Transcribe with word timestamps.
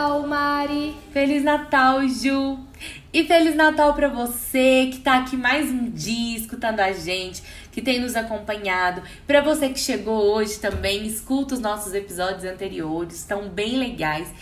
Natal, 0.00 0.26
Mari! 0.26 0.96
Feliz 1.12 1.44
Natal, 1.44 2.08
Ju! 2.08 2.58
E 3.12 3.22
Feliz 3.24 3.54
Natal 3.54 3.92
para 3.92 4.08
você 4.08 4.88
que 4.90 5.00
tá 5.00 5.18
aqui 5.18 5.36
mais 5.36 5.70
um 5.70 5.90
dia 5.90 6.38
escutando 6.38 6.80
a 6.80 6.90
gente, 6.90 7.42
que 7.70 7.82
tem 7.82 8.00
nos 8.00 8.16
acompanhado. 8.16 9.02
Para 9.26 9.42
você 9.42 9.68
que 9.68 9.78
chegou 9.78 10.32
hoje 10.32 10.58
também, 10.58 11.06
escuta 11.06 11.52
os 11.52 11.60
nossos 11.60 11.92
episódios 11.92 12.44
anteriores, 12.44 13.16
estão 13.16 13.50
bem 13.50 13.76
legais. 13.76 14.32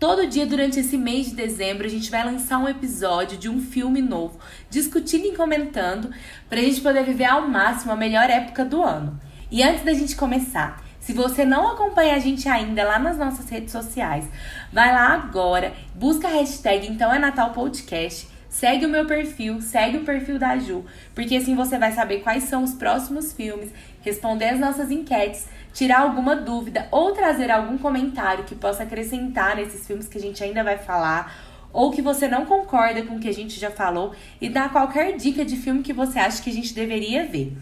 Todo 0.00 0.26
dia 0.26 0.46
durante 0.46 0.80
esse 0.80 0.98
mês 0.98 1.26
de 1.26 1.36
dezembro 1.36 1.86
a 1.86 1.90
gente 1.90 2.10
vai 2.10 2.24
lançar 2.24 2.58
um 2.58 2.68
episódio 2.68 3.38
de 3.38 3.48
um 3.48 3.60
filme 3.60 4.02
novo, 4.02 4.40
discutindo 4.68 5.28
e 5.28 5.36
comentando, 5.36 6.10
pra 6.50 6.58
gente 6.58 6.80
poder 6.80 7.04
viver 7.04 7.26
ao 7.26 7.48
máximo 7.48 7.92
a 7.92 7.96
melhor 7.96 8.28
época 8.28 8.64
do 8.64 8.82
ano. 8.82 9.20
E 9.48 9.62
antes 9.62 9.84
da 9.84 9.94
gente 9.94 10.16
começar, 10.16 10.84
se 11.04 11.12
você 11.12 11.44
não 11.44 11.70
acompanha 11.70 12.14
a 12.14 12.18
gente 12.18 12.48
ainda 12.48 12.82
lá 12.82 12.98
nas 12.98 13.18
nossas 13.18 13.46
redes 13.50 13.70
sociais, 13.70 14.26
vai 14.74 14.92
lá 14.92 15.12
agora, 15.12 15.72
busca 15.94 16.26
a 16.26 16.32
hashtag 16.32 16.88
Então 16.88 17.14
é 17.14 17.16
Natal 17.16 17.52
Podcast, 17.52 18.26
segue 18.48 18.84
o 18.84 18.88
meu 18.88 19.06
perfil, 19.06 19.62
segue 19.62 19.98
o 19.98 20.04
perfil 20.04 20.36
da 20.36 20.58
Ju, 20.58 20.84
porque 21.14 21.36
assim 21.36 21.54
você 21.54 21.78
vai 21.78 21.92
saber 21.92 22.22
quais 22.22 22.42
são 22.42 22.64
os 22.64 22.74
próximos 22.74 23.32
filmes, 23.32 23.70
responder 24.02 24.46
as 24.46 24.58
nossas 24.58 24.90
enquetes, 24.90 25.46
tirar 25.72 26.00
alguma 26.00 26.34
dúvida 26.34 26.88
ou 26.90 27.12
trazer 27.12 27.52
algum 27.52 27.78
comentário 27.78 28.42
que 28.42 28.56
possa 28.56 28.82
acrescentar 28.82 29.54
nesses 29.54 29.86
filmes 29.86 30.08
que 30.08 30.18
a 30.18 30.20
gente 30.20 30.42
ainda 30.42 30.64
vai 30.64 30.76
falar 30.76 31.32
ou 31.72 31.92
que 31.92 32.02
você 32.02 32.26
não 32.26 32.44
concorda 32.44 33.02
com 33.02 33.14
o 33.14 33.20
que 33.20 33.28
a 33.28 33.34
gente 33.34 33.60
já 33.60 33.70
falou 33.70 34.12
e 34.40 34.48
dar 34.48 34.72
qualquer 34.72 35.16
dica 35.16 35.44
de 35.44 35.56
filme 35.56 35.84
que 35.84 35.92
você 35.92 36.18
acha 36.18 36.42
que 36.42 36.50
a 36.50 36.52
gente 36.52 36.74
deveria 36.74 37.24
ver 37.24 37.56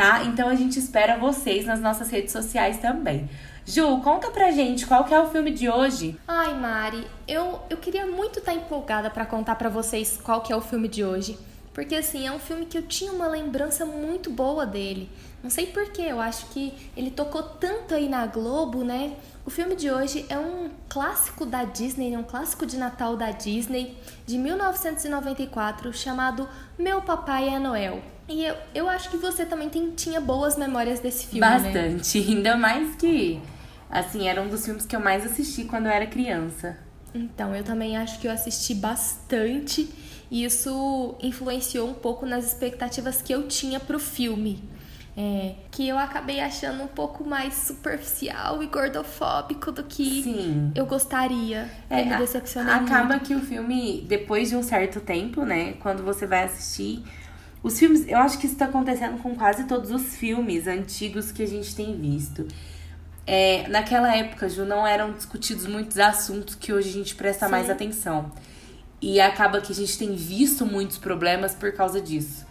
tá? 0.00 0.24
Então 0.24 0.48
a 0.48 0.54
gente 0.54 0.78
espera 0.78 1.18
vocês 1.18 1.66
nas 1.66 1.78
nossas 1.78 2.10
redes 2.10 2.32
sociais 2.32 2.78
também. 2.78 3.28
Ju, 3.66 4.00
conta 4.02 4.30
pra 4.30 4.50
gente 4.50 4.86
qual 4.86 5.04
que 5.04 5.14
é 5.14 5.20
o 5.20 5.28
filme 5.28 5.50
de 5.50 5.68
hoje. 5.68 6.18
Ai, 6.26 6.54
Mari, 6.54 7.06
eu, 7.28 7.60
eu 7.68 7.76
queria 7.76 8.06
muito 8.06 8.38
estar 8.38 8.52
tá 8.52 8.58
empolgada 8.58 9.10
para 9.10 9.26
contar 9.26 9.54
para 9.54 9.68
vocês 9.68 10.18
qual 10.22 10.40
que 10.40 10.52
é 10.52 10.56
o 10.56 10.60
filme 10.60 10.88
de 10.88 11.04
hoje. 11.04 11.38
Porque 11.72 11.94
assim, 11.94 12.26
é 12.26 12.32
um 12.32 12.38
filme 12.38 12.66
que 12.66 12.76
eu 12.76 12.82
tinha 12.82 13.12
uma 13.12 13.28
lembrança 13.28 13.86
muito 13.86 14.28
boa 14.28 14.66
dele. 14.66 15.08
Não 15.42 15.48
sei 15.48 15.66
porquê, 15.66 16.02
eu 16.02 16.20
acho 16.20 16.46
que 16.46 16.74
ele 16.96 17.10
tocou 17.10 17.42
tanto 17.42 17.94
aí 17.94 18.08
na 18.08 18.26
Globo, 18.26 18.84
né? 18.84 19.14
O 19.46 19.50
filme 19.50 19.74
de 19.74 19.90
hoje 19.90 20.26
é 20.28 20.38
um 20.38 20.68
clássico 20.88 21.46
da 21.46 21.64
Disney, 21.64 22.12
é 22.12 22.18
um 22.18 22.24
clássico 22.24 22.66
de 22.66 22.76
Natal 22.76 23.16
da 23.16 23.30
Disney, 23.30 23.96
de 24.26 24.36
1994, 24.36 25.92
chamado 25.94 26.46
Meu 26.78 27.00
Papai 27.00 27.48
é 27.48 27.58
Noel. 27.58 28.02
E 28.30 28.44
eu, 28.44 28.54
eu 28.72 28.88
acho 28.88 29.10
que 29.10 29.16
você 29.16 29.44
também 29.44 29.68
tem, 29.68 29.90
tinha 29.90 30.20
boas 30.20 30.56
memórias 30.56 31.00
desse 31.00 31.26
filme, 31.26 31.40
né? 31.40 31.58
Bastante, 31.58 32.20
né? 32.20 32.26
ainda 32.30 32.56
mais 32.56 32.94
que, 32.94 33.40
assim, 33.90 34.28
era 34.28 34.40
um 34.40 34.48
dos 34.48 34.64
filmes 34.64 34.86
que 34.86 34.94
eu 34.94 35.00
mais 35.00 35.26
assisti 35.26 35.64
quando 35.64 35.86
eu 35.86 35.92
era 35.92 36.06
criança. 36.06 36.78
Então, 37.12 37.56
eu 37.56 37.64
também 37.64 37.96
acho 37.96 38.20
que 38.20 38.28
eu 38.28 38.30
assisti 38.30 38.72
bastante 38.72 39.90
e 40.30 40.44
isso 40.44 41.16
influenciou 41.20 41.88
um 41.88 41.94
pouco 41.94 42.24
nas 42.24 42.46
expectativas 42.46 43.20
que 43.20 43.34
eu 43.34 43.48
tinha 43.48 43.80
pro 43.80 43.98
filme. 43.98 44.62
É, 45.16 45.54
que 45.72 45.88
eu 45.88 45.98
acabei 45.98 46.40
achando 46.40 46.84
um 46.84 46.86
pouco 46.86 47.28
mais 47.28 47.52
superficial 47.54 48.62
e 48.62 48.66
gordofóbico 48.68 49.72
do 49.72 49.82
que 49.82 50.22
Sim. 50.22 50.70
eu 50.72 50.86
gostaria. 50.86 51.68
É, 51.90 52.04
me 52.04 52.16
decepcionei 52.16 52.72
Acaba 52.72 53.16
muito. 53.16 53.24
que 53.24 53.34
o 53.34 53.40
filme, 53.40 54.06
depois 54.08 54.50
de 54.50 54.56
um 54.56 54.62
certo 54.62 55.00
tempo, 55.00 55.44
né, 55.44 55.74
quando 55.80 56.04
você 56.04 56.28
vai 56.28 56.44
assistir, 56.44 57.02
os 57.62 57.78
filmes, 57.78 58.08
eu 58.08 58.18
acho 58.18 58.38
que 58.38 58.46
isso 58.46 58.54
está 58.54 58.66
acontecendo 58.66 59.18
com 59.18 59.34
quase 59.34 59.64
todos 59.64 59.90
os 59.90 60.16
filmes 60.16 60.66
antigos 60.66 61.30
que 61.30 61.42
a 61.42 61.46
gente 61.46 61.74
tem 61.74 61.98
visto. 61.98 62.46
É, 63.26 63.68
naquela 63.68 64.16
época, 64.16 64.48
Ju, 64.48 64.64
não 64.64 64.86
eram 64.86 65.12
discutidos 65.12 65.66
muitos 65.66 65.98
assuntos 65.98 66.54
que 66.54 66.72
hoje 66.72 66.88
a 66.88 66.92
gente 66.92 67.14
presta 67.14 67.46
Sim. 67.46 67.52
mais 67.52 67.68
atenção. 67.68 68.32
E 69.00 69.20
acaba 69.20 69.60
que 69.60 69.72
a 69.72 69.74
gente 69.74 69.96
tem 69.98 70.14
visto 70.14 70.64
muitos 70.64 70.98
problemas 70.98 71.54
por 71.54 71.72
causa 71.72 72.00
disso. 72.00 72.46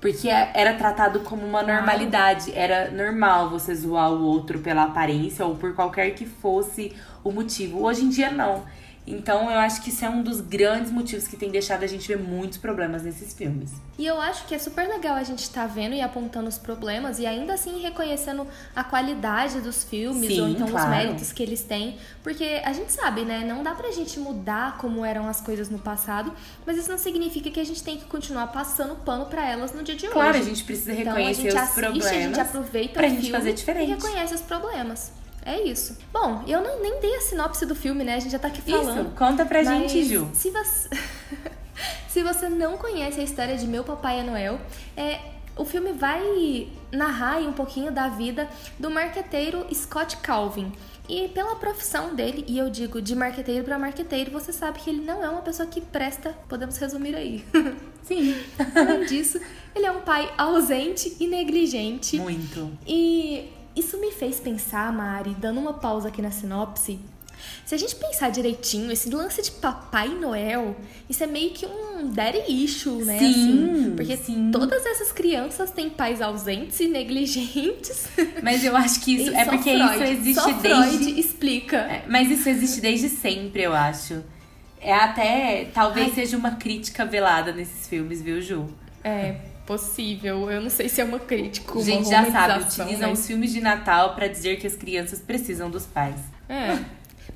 Porque 0.00 0.28
é, 0.28 0.50
era 0.54 0.74
tratado 0.74 1.20
como 1.20 1.46
uma 1.46 1.62
normalidade. 1.62 2.52
Era 2.54 2.90
normal 2.90 3.50
você 3.50 3.74
zoar 3.74 4.12
o 4.12 4.22
outro 4.22 4.58
pela 4.58 4.84
aparência 4.84 5.44
ou 5.44 5.54
por 5.56 5.74
qualquer 5.74 6.10
que 6.14 6.26
fosse 6.26 6.94
o 7.22 7.30
motivo. 7.30 7.82
Hoje 7.82 8.04
em 8.04 8.08
dia, 8.08 8.30
não. 8.30 8.64
Então 9.06 9.50
eu 9.50 9.58
acho 9.58 9.82
que 9.82 9.90
isso 9.90 10.04
é 10.04 10.08
um 10.08 10.22
dos 10.22 10.40
grandes 10.40 10.90
motivos 10.90 11.28
que 11.28 11.36
tem 11.36 11.50
deixado 11.50 11.82
a 11.82 11.86
gente 11.86 12.08
ver 12.08 12.18
muitos 12.18 12.56
problemas 12.56 13.02
nesses 13.02 13.34
filmes. 13.34 13.70
E 13.98 14.06
eu 14.06 14.18
acho 14.18 14.46
que 14.46 14.54
é 14.54 14.58
super 14.58 14.88
legal 14.88 15.14
a 15.16 15.22
gente 15.22 15.40
estar 15.40 15.62
tá 15.62 15.66
vendo 15.66 15.94
e 15.94 16.00
apontando 16.00 16.48
os 16.48 16.56
problemas 16.56 17.18
e 17.18 17.26
ainda 17.26 17.52
assim 17.52 17.80
reconhecendo 17.80 18.46
a 18.74 18.82
qualidade 18.82 19.60
dos 19.60 19.84
filmes 19.84 20.28
Sim, 20.28 20.40
ou 20.40 20.48
então 20.48 20.68
claro. 20.68 20.90
os 20.90 20.96
méritos 20.96 21.32
que 21.32 21.42
eles 21.42 21.62
têm. 21.62 21.98
Porque 22.22 22.62
a 22.64 22.72
gente 22.72 22.92
sabe, 22.92 23.22
né? 23.22 23.44
Não 23.46 23.62
dá 23.62 23.74
pra 23.74 23.90
gente 23.90 24.18
mudar 24.18 24.78
como 24.78 25.04
eram 25.04 25.28
as 25.28 25.40
coisas 25.40 25.68
no 25.68 25.78
passado, 25.78 26.32
mas 26.64 26.78
isso 26.78 26.90
não 26.90 26.98
significa 26.98 27.50
que 27.50 27.60
a 27.60 27.64
gente 27.64 27.82
tem 27.82 27.98
que 27.98 28.06
continuar 28.06 28.46
passando 28.48 28.96
pano 28.96 29.26
para 29.26 29.46
elas 29.46 29.72
no 29.72 29.82
dia 29.82 29.94
de 29.94 30.06
claro, 30.08 30.30
hoje. 30.30 30.38
Claro, 30.38 30.38
a 30.38 30.48
gente 30.48 30.64
precisa 30.64 30.92
reconhecer 30.92 31.20
então, 31.20 31.30
a 31.30 31.32
gente 31.34 31.48
os 31.48 31.54
assiste, 31.54 31.74
problemas. 31.74 32.06
A 32.06 32.20
gente 32.20 32.40
aproveita 32.40 32.94
pra 32.94 33.06
o 33.06 33.10
gente 33.10 33.30
fazer 33.30 33.52
diferente. 33.52 33.90
e 33.90 33.94
reconhece 33.94 34.34
os 34.34 34.40
problemas. 34.40 35.23
É 35.44 35.60
isso. 35.62 35.98
Bom, 36.12 36.42
eu 36.46 36.62
não, 36.62 36.80
nem 36.80 37.00
dei 37.00 37.16
a 37.16 37.20
sinopse 37.20 37.66
do 37.66 37.74
filme, 37.74 38.02
né? 38.02 38.14
A 38.14 38.20
gente 38.20 38.32
já 38.32 38.38
tá 38.38 38.48
aqui 38.48 38.62
falando. 38.62 39.08
Isso, 39.08 39.10
conta 39.16 39.44
pra 39.44 39.62
gente, 39.62 40.04
Ju. 40.04 40.28
Se 40.32 40.50
você... 40.50 40.88
se 42.08 42.22
você 42.22 42.48
não 42.48 42.78
conhece 42.78 43.20
a 43.20 43.24
história 43.24 43.56
de 43.56 43.66
Meu 43.66 43.84
Papai 43.84 44.20
é 44.20 44.22
Noel, 44.22 44.58
é, 44.96 45.20
o 45.56 45.64
filme 45.64 45.92
vai 45.92 46.68
narrar 46.90 47.38
um 47.38 47.52
pouquinho 47.52 47.92
da 47.92 48.08
vida 48.08 48.48
do 48.78 48.90
marqueteiro 48.90 49.66
Scott 49.74 50.16
Calvin. 50.18 50.72
E 51.06 51.28
pela 51.28 51.56
profissão 51.56 52.14
dele, 52.14 52.44
e 52.48 52.56
eu 52.56 52.70
digo 52.70 53.02
de 53.02 53.14
marqueteiro 53.14 53.62
para 53.62 53.78
marqueteiro, 53.78 54.30
você 54.30 54.52
sabe 54.52 54.78
que 54.78 54.88
ele 54.88 55.02
não 55.02 55.22
é 55.22 55.28
uma 55.28 55.42
pessoa 55.42 55.68
que 55.68 55.80
presta, 55.80 56.30
podemos 56.48 56.78
resumir 56.78 57.14
aí. 57.14 57.44
Sim. 58.02 58.34
Além 58.74 59.04
disso, 59.04 59.38
ele 59.74 59.84
é 59.84 59.92
um 59.92 60.00
pai 60.00 60.32
ausente 60.38 61.14
e 61.20 61.26
negligente. 61.26 62.18
Muito. 62.18 62.70
E 62.86 63.50
isso 63.76 63.98
me 63.98 64.12
fez 64.12 64.40
pensar, 64.40 64.92
Mari, 64.92 65.34
dando 65.38 65.60
uma 65.60 65.74
pausa 65.74 66.08
aqui 66.08 66.22
na 66.22 66.30
sinopse. 66.30 66.98
Se 67.64 67.74
a 67.74 67.78
gente 67.78 67.96
pensar 67.96 68.30
direitinho, 68.30 68.90
esse 68.90 69.10
lance 69.10 69.42
de 69.42 69.50
Papai 69.50 70.08
Noel, 70.08 70.76
isso 71.08 71.22
é 71.22 71.26
meio 71.26 71.50
que 71.50 71.66
um 71.66 72.08
daddy 72.08 72.64
issue, 72.64 73.04
né? 73.04 73.18
Sim, 73.18 73.30
assim, 73.30 73.92
porque 73.96 74.16
sim. 74.16 74.50
todas 74.50 74.84
essas 74.86 75.12
crianças 75.12 75.70
têm 75.70 75.90
pais 75.90 76.20
ausentes 76.20 76.78
e 76.80 76.88
negligentes. 76.88 78.08
Mas 78.42 78.64
eu 78.64 78.76
acho 78.76 79.00
que 79.00 79.16
isso 79.16 79.30
é 79.34 79.44
porque 79.44 79.76
Freud, 79.76 79.94
isso 79.94 80.02
existe 80.04 80.40
só 80.40 80.52
desde. 80.52 80.98
Freud 80.98 81.20
explica. 81.20 81.76
É, 81.76 82.04
mas 82.08 82.30
isso 82.30 82.48
existe 82.48 82.80
desde 82.80 83.08
sempre, 83.08 83.62
eu 83.62 83.74
acho. 83.74 84.22
É 84.80 84.94
até. 84.94 85.66
Talvez 85.72 86.08
Ai. 86.08 86.14
seja 86.14 86.36
uma 86.36 86.52
crítica 86.52 87.04
velada 87.04 87.52
nesses 87.52 87.88
filmes, 87.88 88.20
viu, 88.20 88.40
Ju? 88.40 88.68
É, 89.02 89.36
possível. 89.66 90.50
Eu 90.50 90.60
não 90.60 90.70
sei 90.70 90.88
se 90.88 91.00
é 91.00 91.04
uma 91.04 91.18
crítica. 91.18 91.72
Uma 91.72 91.82
gente 91.82 92.08
já 92.08 92.30
sabe, 92.30 92.64
utilizam 92.64 93.10
mas... 93.10 93.20
os 93.20 93.26
filmes 93.26 93.52
de 93.52 93.60
Natal 93.60 94.14
para 94.14 94.26
dizer 94.28 94.56
que 94.56 94.66
as 94.66 94.76
crianças 94.76 95.20
precisam 95.20 95.70
dos 95.70 95.86
pais. 95.86 96.16
É. 96.48 96.78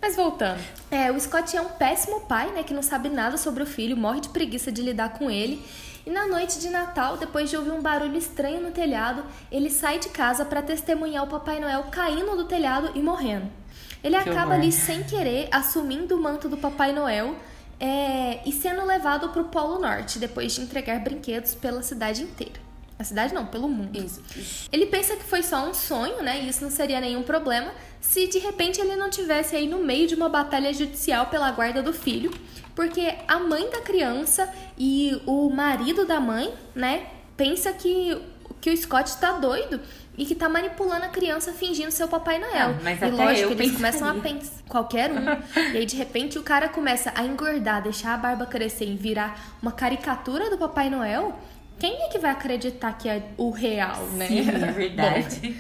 Mas 0.01 0.15
voltando. 0.15 0.61
É, 0.91 1.11
o 1.11 1.19
Scott 1.19 1.57
é 1.57 1.61
um 1.61 1.71
péssimo 1.71 2.21
pai, 2.21 2.51
né, 2.53 2.63
que 2.63 2.73
não 2.73 2.83
sabe 2.83 3.09
nada 3.09 3.37
sobre 3.37 3.63
o 3.63 3.67
filho, 3.67 3.97
morre 3.97 4.21
de 4.21 4.29
preguiça 4.29 4.71
de 4.71 4.83
lidar 4.83 5.11
com 5.11 5.31
ele. 5.31 5.63
E 6.07 6.11
na 6.11 6.27
noite 6.27 6.59
de 6.59 6.71
Natal, 6.71 7.17
depois 7.17 7.51
de 7.51 7.57
ouvir 7.57 7.71
um 7.71 7.83
barulho 7.83 8.17
estranho 8.17 8.63
no 8.63 8.71
telhado, 8.71 9.25
ele 9.51 9.69
sai 9.69 9.99
de 9.99 10.09
casa 10.09 10.45
para 10.45 10.63
testemunhar 10.63 11.25
o 11.25 11.27
Papai 11.27 11.61
Noel 11.61 11.85
caindo 11.91 12.37
do 12.37 12.45
telhado 12.45 12.93
e 12.95 13.03
morrendo. 13.03 13.51
Ele 14.03 14.17
que 14.17 14.31
acaba 14.31 14.53
horror. 14.53 14.55
ali 14.55 14.73
sem 14.73 15.03
querer 15.03 15.49
assumindo 15.51 16.17
o 16.17 16.23
manto 16.23 16.49
do 16.49 16.57
Papai 16.57 16.93
Noel 16.93 17.35
é, 17.81 18.41
e 18.47 18.53
sendo 18.53 18.85
levado 18.85 19.29
para 19.29 19.43
o 19.43 19.47
Polo 19.47 19.79
Norte 19.81 20.19
depois 20.19 20.53
de 20.53 20.63
entregar 20.63 21.01
brinquedos 21.01 21.55
pela 21.55 21.83
cidade 21.83 22.23
inteira. 22.23 22.69
A 22.99 23.05
cidade 23.05 23.33
não, 23.33 23.47
pelo 23.47 23.69
mundo. 23.69 23.97
Isso. 23.97 24.69
Ele 24.73 24.87
pensa 24.87 25.15
que 25.15 25.23
foi 25.23 25.43
só 25.43 25.69
um 25.69 25.73
sonho, 25.73 26.21
né? 26.21 26.43
E 26.43 26.49
isso 26.49 26.65
não 26.65 26.71
seria 26.71 27.01
nenhum 27.01 27.23
problema 27.23 27.71
se 28.01 28.27
de 28.27 28.39
repente 28.39 28.81
ele 28.81 28.97
não 28.97 29.09
tivesse 29.09 29.55
aí 29.55 29.69
no 29.69 29.79
meio 29.79 30.09
de 30.09 30.17
uma 30.17 30.29
batalha 30.29 30.73
judicial 30.73 31.27
pela 31.27 31.51
guarda 31.53 31.81
do 31.81 31.93
filho, 31.93 32.33
porque 32.75 33.15
a 33.29 33.39
mãe 33.39 33.71
da 33.71 33.81
criança 33.81 34.53
e 34.77 35.21
o 35.27 35.49
marido 35.49 36.05
da 36.05 36.19
mãe, 36.19 36.53
né, 36.75 37.07
pensa 37.37 37.73
que 37.73 38.21
que 38.61 38.71
o 38.71 38.77
Scott 38.77 39.09
está 39.09 39.33
doido 39.33 39.81
e 40.19 40.27
que 40.27 40.35
tá 40.35 40.49
manipulando 40.49 41.05
a 41.05 41.09
criança 41.09 41.53
fingindo 41.53 41.93
ser 41.93 42.03
o 42.03 42.09
Papai 42.09 42.41
Noel. 42.41 42.75
Não, 42.75 42.83
mas 42.83 43.01
e 43.01 43.07
lógico, 43.07 43.53
eles 43.53 43.73
começam 43.73 44.09
a 44.09 44.15
pensar, 44.15 44.63
qualquer 44.69 45.13
um. 45.13 45.25
e 45.73 45.79
aí, 45.79 45.87
de 45.87 45.95
repente, 45.95 46.37
o 46.37 46.43
cara 46.43 46.69
começa 46.69 47.13
a 47.15 47.25
engordar, 47.25 47.81
deixar 47.81 48.15
a 48.15 48.17
barba 48.17 48.45
crescer 48.45 48.87
e 48.87 48.97
virar 48.97 49.57
uma 49.63 49.71
caricatura 49.71 50.51
do 50.51 50.59
Papai 50.59 50.91
Noel. 50.91 51.39
Quem 51.79 52.03
é 52.03 52.09
que 52.09 52.19
vai 52.19 52.33
acreditar 52.33 52.99
que 52.99 53.09
é 53.09 53.23
o 53.37 53.51
real, 53.51 54.07
né? 54.09 54.27
Sim, 54.27 54.51
é 54.51 54.73
verdade. 54.73 55.57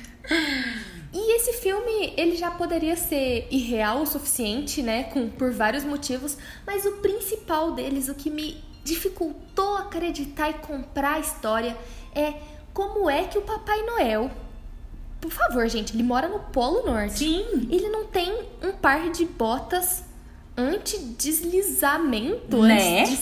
E 1.12 1.36
esse 1.36 1.52
filme, 1.54 2.12
ele 2.16 2.36
já 2.36 2.50
poderia 2.50 2.96
ser 2.96 3.46
irreal 3.52 4.02
o 4.02 4.06
suficiente, 4.06 4.82
né, 4.82 5.04
com 5.04 5.28
por 5.28 5.52
vários 5.52 5.84
motivos, 5.84 6.36
mas 6.66 6.84
o 6.84 6.96
principal 6.96 7.72
deles, 7.72 8.08
o 8.08 8.14
que 8.14 8.28
me 8.28 8.62
dificultou 8.84 9.76
acreditar 9.76 10.50
e 10.50 10.54
comprar 10.54 11.14
a 11.14 11.20
história 11.20 11.76
é 12.14 12.34
como 12.74 13.08
é 13.08 13.24
que 13.24 13.38
o 13.38 13.42
Papai 13.42 13.82
Noel 13.82 14.30
por 15.20 15.30
favor, 15.30 15.68
gente, 15.68 15.94
ele 15.94 16.02
mora 16.02 16.28
no 16.28 16.38
Polo 16.38 16.84
Norte. 16.86 17.18
Sim. 17.18 17.68
Ele 17.70 17.88
não 17.88 18.06
tem 18.06 18.32
um 18.62 18.72
par 18.72 19.10
de 19.10 19.24
botas 19.24 20.02
anti-deslizamento. 20.56 22.62
Né? 22.62 23.02
anti- 23.02 23.20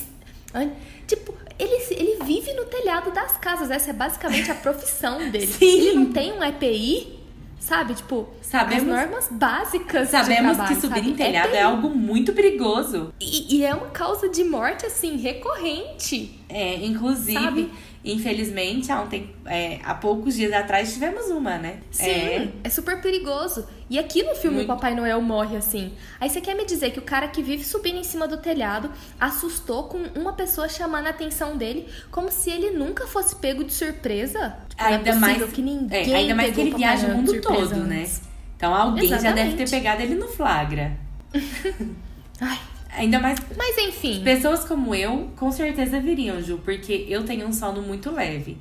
an- 0.55 0.71
tipo, 1.07 1.35
ele, 1.59 1.75
ele 1.95 2.25
vive 2.25 2.53
no 2.55 2.65
telhado 2.67 3.11
das 3.13 3.37
casas. 3.39 3.71
Essa 3.71 3.91
é 3.91 3.93
basicamente 3.93 4.51
a 4.51 4.55
profissão 4.55 5.19
dele. 5.31 5.47
Sim. 5.47 5.67
Ele 5.79 5.95
não 5.95 6.13
tem 6.13 6.33
um 6.33 6.43
EPI, 6.43 7.19
sabe? 7.59 7.95
Tipo, 7.95 8.29
Sabemos- 8.43 8.83
as 8.83 8.89
normas 8.89 9.29
básicas 9.31 10.07
de 10.07 10.11
Sabemos 10.13 10.57
trabalho, 10.57 10.75
que 10.75 10.81
subir 10.81 10.97
sabe? 11.01 11.11
em 11.11 11.15
telhado 11.15 11.49
é 11.49 11.59
EPI. 11.59 11.63
algo 11.63 11.91
muito 11.91 12.33
perigoso. 12.33 13.13
E, 13.21 13.57
e 13.57 13.65
é 13.65 13.75
uma 13.75 13.89
causa 13.89 14.29
de 14.29 14.45
morte, 14.45 14.87
assim, 14.87 15.17
recorrente. 15.17 16.39
É, 16.49 16.77
inclusive, 16.85 17.41
Sabe? 17.43 17.71
Infelizmente, 18.13 18.91
há, 18.93 19.01
um 19.01 19.09
tempo, 19.09 19.29
é, 19.47 19.81
há 19.85 19.95
poucos 19.95 20.37
dias 20.37 20.53
atrás 20.53 20.95
tivemos 20.95 21.27
uma, 21.27 21.59
né? 21.59 21.81
Sim, 21.91 22.05
É, 22.05 22.49
é, 22.63 22.71
super 22.71 23.01
perigoso. 23.03 23.67
E 23.91 23.99
aqui 23.99 24.23
no 24.23 24.35
filme 24.35 24.59
Muito. 24.59 24.71
o 24.71 24.75
Papai 24.75 24.95
Noel 24.95 25.21
morre 25.21 25.57
assim. 25.57 25.93
Aí 26.21 26.31
você 26.31 26.41
quer 26.41 26.55
me 26.55 26.65
dizer 26.65 26.91
que 26.91 26.99
o 26.99 27.03
cara 27.03 27.27
que 27.29 27.43
vive 27.43 27.65
subindo 27.65 27.99
em 27.99 28.05
cima 28.05 28.29
do 28.29 28.37
telhado 28.37 28.91
assustou 29.19 29.85
com 29.85 29.99
uma 30.15 30.33
pessoa 30.33 30.69
chamando 30.69 31.09
a 31.09 31.11
atenção 31.11 31.57
dele, 31.57 31.89
como 32.11 32.31
se 32.31 32.51
ele 32.51 32.71
nunca 32.71 33.07
fosse 33.07 33.35
pego 33.37 33.65
de 33.65 33.73
surpresa? 33.73 34.57
Tipo, 34.69 34.83
é 34.83 34.87
ainda 34.87 35.13
possível 35.13 35.21
mais 35.21 35.53
que 35.53 35.63
ninguém 35.63 36.15
é, 36.15 36.17
ainda 36.17 36.35
mais 36.35 36.55
que 36.55 36.61
ele 36.61 36.75
viaja 36.75 37.09
o 37.09 37.17
mundo 37.17 37.41
todo, 37.41 37.75
né? 37.77 38.03
antes. 38.03 38.23
Então 38.57 38.75
alguém 38.75 39.09
já 39.09 39.19
deve 39.19 39.33
ter 39.33 39.63
Exatamente. 39.65 39.71
pegado 39.71 40.03
ele 40.03 40.15
no 40.15 40.29
flagra. 40.29 40.97
Ai, 42.41 42.59
Ainda 42.97 43.19
mais 43.21 43.39
mas 43.57 43.77
enfim, 43.79 44.23
pessoas 44.25 44.65
como 44.65 44.95
eu, 44.95 45.31
com 45.37 45.53
certeza 45.53 46.01
viriam, 46.01 46.43
Ju, 46.43 46.61
porque 46.65 47.07
eu 47.09 47.25
tenho 47.25 47.47
um 47.47 47.53
sono 47.53 47.83
muito 47.83 48.11
leve. 48.11 48.57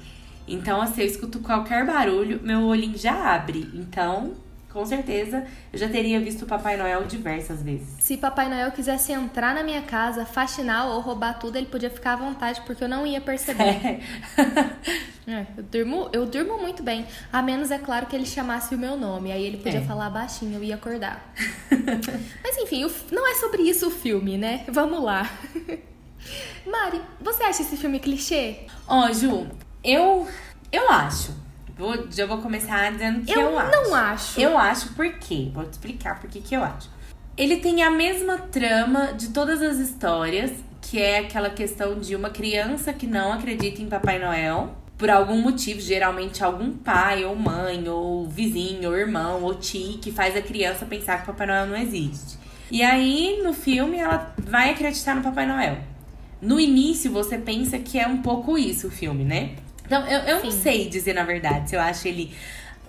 Então, 0.47 0.81
assim, 0.81 1.01
eu 1.01 1.07
escuto 1.07 1.39
qualquer 1.39 1.85
barulho, 1.85 2.39
meu 2.43 2.65
olhinho 2.65 2.97
já 2.97 3.33
abre. 3.33 3.67
Então, 3.73 4.33
com 4.75 4.86
certeza, 4.86 5.45
eu 5.72 5.80
já 5.80 5.88
teria 5.88 6.19
visto 6.19 6.42
o 6.44 6.45
Papai 6.45 6.75
Noel 6.75 7.06
diversas 7.06 7.63
vezes. 7.63 7.88
se 8.00 8.18
Papai 8.18 8.50
Noel 8.50 8.72
quisesse 8.74 9.13
entrar 9.13 9.56
na 9.56 9.63
minha 9.63 9.81
casa, 9.81 10.25
faxinar 10.25 10.88
ou 10.88 11.00
roubar 11.00 11.39
tudo, 11.39 11.56
ele 11.57 11.68
podia 11.68 11.89
ficar 11.89 12.13
à 12.13 12.16
vontade, 12.18 12.62
porque 12.66 12.83
eu 12.83 12.89
não 12.89 13.07
ia 13.07 13.22
perceber. 13.22 13.63
É. 13.63 14.00
É, 15.27 15.44
eu 15.57 15.63
durmo, 15.63 16.10
eu 16.13 16.25
durmo 16.27 16.60
muito 16.60 16.83
bem. 16.83 17.04
A 17.33 17.42
menos, 17.42 17.72
é 17.72 17.80
claro, 17.80 18.06
que 18.06 18.16
ele 18.16 18.27
chamasse 18.27 18.75
o 18.75 18.77
meu 18.77 18.95
nome. 18.95 19.31
Aí 19.31 19.44
ele 19.44 19.57
podia 19.57 19.80
É. 19.80 19.83
falar 19.83 20.07
baixinho, 20.12 20.54
eu 20.60 20.63
ia 20.63 20.75
acordar. 20.75 21.33
Mas 22.44 22.57
enfim, 22.60 22.86
não 23.12 23.27
é 23.27 23.33
sobre 23.33 23.63
isso 23.63 23.88
o 23.88 23.89
filme, 23.92 24.38
né? 24.38 24.63
Vamos 24.68 25.01
lá. 25.04 25.27
Mari, 26.63 27.01
você 27.19 27.42
acha 27.42 27.63
esse 27.63 27.75
filme 27.75 28.00
clichê? 28.00 28.68
Ó, 28.88 29.12
Ju, 29.12 29.48
eu, 29.83 30.27
eu 30.72 30.92
acho. 30.92 31.33
Vou, 31.77 32.07
já 32.10 32.25
vou 32.25 32.38
começar 32.38 32.92
dizendo 32.92 33.25
que 33.25 33.33
eu, 33.33 33.42
eu 33.42 33.60
acho. 33.60 33.72
não 33.72 33.95
acho. 33.95 34.39
Eu 34.39 34.57
acho 34.57 34.94
por 34.94 35.12
quê? 35.13 35.51
Vou 35.54 35.66
te 35.66 35.74
explicar 35.74 36.19
por 36.19 36.30
que 36.30 36.39
que 36.39 36.56
eu 36.56 36.63
acho. 36.63 36.89
Ele 37.38 37.57
tem 37.57 37.83
a 37.83 37.89
mesma 37.89 38.38
trama 38.38 39.13
de 39.13 39.30
todas 39.30 39.62
as 39.62 39.77
histórias, 39.77 40.51
que 40.81 41.01
é 41.01 41.19
aquela 41.19 41.50
questão 41.50 42.00
de 42.00 42.16
uma 42.16 42.30
criança 42.30 42.94
que 42.94 43.06
não 43.06 43.33
acredita 43.33 43.81
em 43.81 43.88
Papai 43.88 44.19
Noel. 44.19 44.74
Por 44.98 45.10
algum 45.10 45.42
motivo, 45.42 45.81
geralmente 45.81 46.42
algum 46.42 46.72
pai 46.72 47.25
ou 47.25 47.36
mãe, 47.36 47.89
ou 47.89 48.25
vizinho, 48.25 48.89
ou 48.89 48.95
irmão, 48.95 49.44
ou 49.44 49.56
tio, 49.56 49.98
que 49.98 50.13
faz 50.13 50.38
a 50.38 50.42
criança 50.42 50.86
pensar 50.86 51.19
que 51.19 51.25
Papai 51.25 51.48
Noel 51.48 51.68
não 51.68 51.75
existe. 51.75 52.38
E 52.72 52.81
aí, 52.81 53.42
no 53.44 53.51
filme, 53.54 53.98
ela 53.98 54.33
vai 54.38 54.69
acreditar 54.69 55.13
no 55.13 55.22
Papai 55.22 55.45
Noel. 55.45 55.80
No 56.42 56.57
início, 56.57 57.12
você 57.12 57.38
pensa 57.38 57.77
que 57.77 58.00
é 58.00 58.07
um 58.07 58.22
pouco 58.22 58.57
isso 58.57 58.88
o 58.88 58.92
filme, 58.92 59.25
né? 59.25 59.56
Então, 59.85 60.07
eu, 60.07 60.19
eu 60.19 60.43
não 60.43 60.51
sei 60.51 60.89
dizer 60.89 61.13
na 61.13 61.23
verdade 61.23 61.69
se 61.69 61.75
eu 61.75 61.81
acho 61.81 62.07
ele 62.07 62.33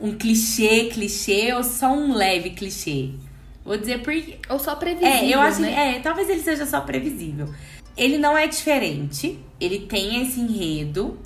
um 0.01 0.17
clichê, 0.17 0.91
clichê 0.93 1.53
ou 1.55 1.63
só 1.63 1.93
um 1.93 2.15
leve 2.15 2.51
clichê. 2.51 3.11
Vou 3.65 3.77
dizer 3.77 4.03
porque. 4.03 4.39
Ou 4.49 4.59
só 4.59 4.77
previsível, 4.77 5.13
É, 5.13 5.29
eu 5.29 5.41
acho 5.41 5.61
né? 5.61 5.97
É, 5.97 6.01
talvez 6.01 6.29
ele 6.29 6.41
seja 6.41 6.65
só 6.65 6.81
previsível. 6.81 7.53
Ele 7.97 8.19
não 8.19 8.37
é 8.37 8.47
diferente, 8.47 9.39
ele 9.61 9.81
tem 9.81 10.23
esse 10.23 10.39
enredo. 10.39 11.19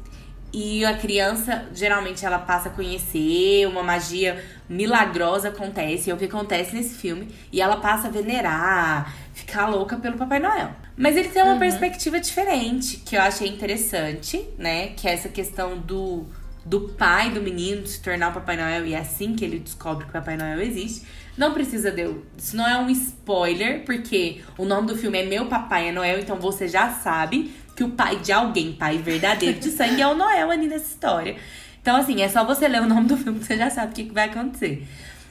E 0.53 0.85
a 0.85 0.97
criança, 0.97 1.69
geralmente, 1.73 2.27
ela 2.27 2.39
passa 2.39 2.71
a 2.71 2.73
conhecer, 2.73 3.69
uma 3.69 3.85
magia 3.85 4.43
milagrosa 4.69 5.49
acontece, 5.49 6.11
é 6.11 6.15
o 6.15 6.17
que 6.17 6.25
acontece 6.25 6.75
nesse 6.75 6.97
filme. 6.97 7.29
E 7.53 7.61
ela 7.61 7.77
passa 7.77 8.09
a 8.09 8.11
venerar, 8.11 9.15
ficar 9.41 9.67
louca 9.69 9.97
pelo 9.97 10.17
Papai 10.17 10.39
Noel. 10.39 10.71
Mas 10.97 11.17
ele 11.17 11.29
tem 11.29 11.43
uma 11.43 11.59
perspectiva 11.59 12.21
diferente, 12.21 12.99
que 12.99 13.17
eu 13.17 13.21
achei 13.23 13.49
interessante, 13.49 14.47
né? 14.59 14.89
Que 14.89 15.09
é 15.09 15.13
essa 15.15 15.29
questão 15.29 15.79
do, 15.79 16.27
do 16.65 16.81
pai 16.91 17.31
do 17.31 17.41
menino 17.41 17.87
se 17.87 18.01
tornar 18.01 18.29
o 18.31 18.33
Papai 18.33 18.57
Noel 18.57 18.87
e 18.87 18.95
é 18.95 18.99
assim 18.99 19.35
que 19.35 19.45
ele 19.45 19.59
descobre 19.59 20.05
que 20.05 20.11
o 20.11 20.13
Papai 20.13 20.37
Noel 20.37 20.61
existe. 20.61 21.07
Não 21.37 21.55
precisa 21.55 21.91
de. 21.91 22.07
Isso 22.37 22.57
não 22.57 22.69
é 22.69 22.77
um 22.79 22.91
spoiler, 22.91 23.85
porque 23.85 24.43
o 24.59 24.65
nome 24.65 24.89
do 24.89 24.97
filme 24.97 25.19
é 25.19 25.25
Meu 25.25 25.47
Papai 25.47 25.89
é 25.89 25.93
Noel, 25.93 26.19
então 26.19 26.37
você 26.37 26.69
já 26.69 26.91
sabe 26.91 27.51
que 27.75 27.83
o 27.83 27.91
pai 27.91 28.17
de 28.17 28.31
alguém, 28.31 28.73
pai 28.73 28.99
verdadeiro 28.99 29.59
de 29.59 29.71
sangue, 29.71 30.03
é 30.03 30.07
o 30.07 30.15
Noel 30.15 30.51
ali 30.51 30.67
nessa 30.67 30.87
história. 30.87 31.37
Então, 31.81 31.97
assim, 31.97 32.21
é 32.21 32.29
só 32.29 32.45
você 32.45 32.69
ler 32.69 32.83
o 32.83 32.87
nome 32.87 33.09
do 33.09 33.17
filme 33.17 33.39
que 33.39 33.47
você 33.47 33.57
já 33.57 33.71
sabe 33.71 33.93
o 33.93 33.95
que, 33.95 34.05
que 34.05 34.13
vai 34.13 34.29
acontecer. 34.29 34.87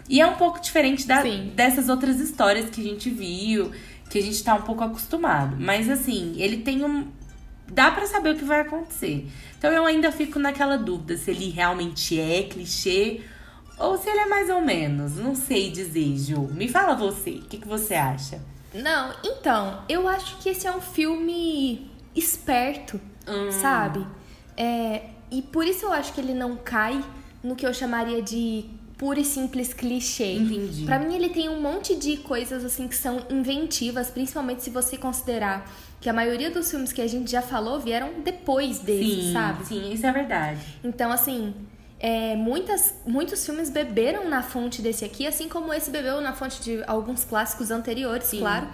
E 0.10 0.20
é 0.20 0.26
um 0.26 0.34
pouco 0.34 0.60
diferente 0.60 1.06
da- 1.08 1.22
Sim. 1.22 1.52
dessas 1.56 1.88
outras 1.90 2.20
histórias 2.20 2.68
que 2.72 2.82
a 2.82 2.84
gente 2.84 3.12
viu, 3.12 3.72
que 4.10 4.18
a 4.18 4.22
gente 4.22 4.44
tá 4.44 4.56
um 4.56 4.62
pouco 4.62 4.84
acostumado. 4.84 5.56
Mas, 5.60 5.90
assim, 5.90 6.34
ele 6.38 6.58
tem 6.58 6.84
um. 6.84 7.08
Dá 7.72 7.92
pra 7.92 8.08
saber 8.08 8.32
o 8.34 8.36
que 8.38 8.44
vai 8.44 8.62
acontecer. 8.62 9.28
Então 9.58 9.72
eu 9.72 9.86
ainda 9.86 10.12
fico 10.12 10.40
naquela 10.40 10.78
dúvida 10.78 11.16
se 11.18 11.30
ele 11.30 11.50
realmente 11.50 12.20
é 12.20 12.44
clichê 12.44 13.22
ou 13.78 13.96
se 13.98 14.10
ele 14.10 14.20
é 14.22 14.26
mais 14.26 14.50
ou 14.50 14.60
menos. 14.62 15.16
Não 15.18 15.36
sei 15.36 15.70
dizer, 15.70 16.18
Ju. 16.18 16.48
Me 16.52 16.68
fala 16.68 16.96
você, 16.96 17.32
o 17.32 17.42
que, 17.42 17.58
que 17.60 17.68
você 17.68 17.94
acha? 17.94 18.42
Não, 18.74 19.14
então, 19.24 19.84
eu 19.88 20.08
acho 20.08 20.38
que 20.38 20.50
esse 20.50 20.66
é 20.66 20.72
um 20.72 20.82
filme 20.82 21.90
esperto, 22.16 23.00
Hum. 23.28 23.52
sabe? 23.52 24.06
É, 24.58 25.10
e 25.30 25.42
por 25.42 25.66
isso 25.68 25.86
eu 25.86 25.94
acho 25.94 26.14
que 26.14 26.22
ele 26.22 26.34
não 26.34 26.56
cai 26.56 27.04
no 27.44 27.56
que 27.56 27.66
eu 27.66 27.74
chamaria 27.74 28.22
de 28.22 28.66
puro 29.00 29.18
e 29.18 29.24
simples 29.24 29.74
clichê. 29.74 30.34
Entendi. 30.34 30.84
Pra 30.84 31.00
mim, 31.00 31.16
ele 31.16 31.30
tem 31.30 31.48
um 31.48 31.62
monte 31.62 31.96
de 31.96 32.18
coisas 32.18 32.66
assim 32.66 32.86
que 32.86 32.96
são 32.96 33.26
inventivas, 33.30 34.10
principalmente 34.10 34.62
se 34.62 34.70
você 34.70 34.98
considerar 34.98 35.72
que 36.02 36.10
a 36.10 36.14
maioria 36.14 36.52
dos 36.52 36.70
filmes 36.70 36.92
que 36.92 37.02
a 37.02 37.08
gente 37.08 37.32
já 37.32 37.42
falou 37.42 37.80
vieram 37.80 38.22
depois 38.24 38.78
sim, 38.78 39.32
sabe? 39.34 39.66
sim, 39.66 39.94
isso 39.94 40.06
é 40.06 40.12
verdade. 40.12 40.60
Então, 40.84 41.12
assim, 41.14 41.54
é, 41.98 42.36
muitas, 42.36 42.94
muitos 43.06 43.46
filmes 43.46 43.70
beberam 43.70 44.30
na 44.30 44.44
fonte 44.44 44.82
desse 44.82 45.06
aqui, 45.06 45.26
assim 45.26 45.48
como 45.48 45.74
esse 45.74 45.90
bebeu 45.90 46.20
na 46.20 46.34
fonte 46.34 46.62
de 46.62 46.84
alguns 46.86 47.24
clássicos 47.24 47.72
anteriores, 47.72 48.28
Sim. 48.28 48.40
claro. 48.40 48.68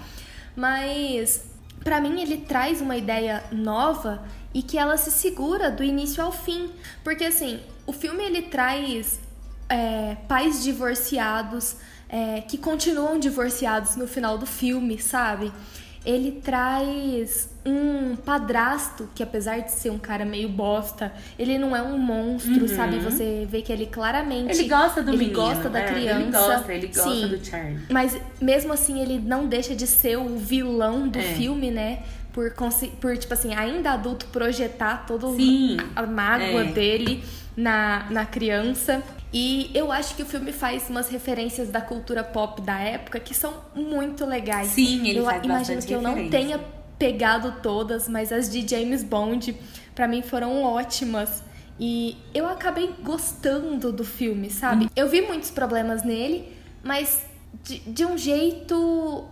Mas, 0.55 1.45
pra 1.83 2.01
mim, 2.01 2.19
ele 2.19 2.37
traz 2.37 2.81
uma 2.81 2.97
ideia 2.97 3.43
nova 3.51 4.23
e 4.51 4.63
que 4.63 4.77
ela 4.77 4.97
se 4.97 5.11
segura 5.11 5.69
do 5.69 5.83
início 5.83 6.23
ao 6.23 6.31
fim. 6.31 6.71
Porque, 7.03 7.25
assim, 7.25 7.59
o 7.85 7.93
filme 7.93 8.23
ele 8.23 8.43
traz 8.43 9.19
é, 9.69 10.15
pais 10.27 10.63
divorciados 10.63 11.75
é, 12.09 12.41
que 12.41 12.57
continuam 12.57 13.19
divorciados 13.19 13.95
no 13.95 14.07
final 14.07 14.37
do 14.37 14.45
filme, 14.45 14.99
sabe? 14.99 15.51
Ele 16.05 16.33
traz 16.33 17.49
um 17.65 18.15
padrasto 18.15 19.09
que, 19.15 19.23
apesar 19.23 19.61
de 19.61 19.71
ser 19.71 19.89
um 19.89 19.97
cara 19.97 20.23
meio 20.23 20.47
bosta, 20.47 21.11
ele 21.37 21.57
não 21.57 21.75
é 21.75 21.81
um 21.81 21.97
monstro, 21.97 22.67
sabe? 22.67 22.99
Você 22.99 23.47
vê 23.49 23.63
que 23.63 23.73
ele 23.73 23.87
claramente. 23.87 24.53
Uhum. 24.53 24.59
Ele 24.59 24.69
gosta 24.69 25.01
do 25.01 25.09
ele 25.09 25.17
menino. 25.17 25.35
gosta 25.39 25.67
da 25.67 25.79
é, 25.79 25.91
criança. 25.91 26.21
Ele 26.21 26.31
gosta, 26.31 26.73
ele 26.73 26.87
gosta 26.87 27.09
Sim. 27.09 27.27
do 27.27 27.43
Charlie. 27.43 27.79
Mas 27.89 28.15
mesmo 28.39 28.71
assim, 28.71 29.01
ele 29.01 29.17
não 29.17 29.47
deixa 29.47 29.75
de 29.75 29.87
ser 29.87 30.15
o 30.19 30.37
vilão 30.37 31.07
do 31.07 31.17
É. 31.17 31.23
filme, 31.23 31.71
né? 31.71 32.03
Por, 32.31 32.53
por, 33.01 33.17
tipo 33.17 33.33
assim, 33.33 33.55
ainda 33.55 33.91
adulto, 33.93 34.27
projetar 34.27 35.07
toda 35.07 35.27
Sim. 35.35 35.77
a 35.95 36.03
mágoa 36.05 36.65
É. 36.65 36.71
dele 36.71 37.23
na, 37.57 38.05
na 38.11 38.25
criança. 38.27 39.01
E 39.37 39.69
eu 39.73 39.91
acho 39.91 40.15
que 40.15 40.23
o 40.23 40.25
filme 40.25 40.53
faz 40.53 40.89
umas 40.89 41.09
referências 41.09 41.67
da 41.67 41.81
cultura 41.81 42.23
pop 42.23 42.61
da 42.61 42.79
época 42.79 43.19
que 43.19 43.33
são 43.33 43.53
muito 43.75 44.25
legais. 44.25 44.69
Sim, 44.69 45.05
ele 45.05 45.19
eu 45.19 45.25
faz 45.25 45.43
imagino 45.43 45.81
que 45.81 45.93
eu 45.93 46.01
não 46.01 46.29
tenha 46.29 46.57
pegado 46.97 47.55
todas, 47.61 48.07
mas 48.07 48.31
as 48.31 48.49
de 48.49 48.65
James 48.65 49.03
Bond, 49.03 49.53
pra 49.93 50.07
mim, 50.07 50.21
foram 50.21 50.63
ótimas. 50.63 51.43
E 51.77 52.15
eu 52.33 52.47
acabei 52.47 52.95
gostando 53.03 53.91
do 53.91 54.05
filme, 54.05 54.49
sabe? 54.49 54.89
Eu 54.95 55.09
vi 55.09 55.19
muitos 55.19 55.51
problemas 55.51 56.01
nele, 56.01 56.53
mas 56.81 57.25
de, 57.61 57.79
de 57.79 58.05
um 58.05 58.17
jeito. 58.17 59.27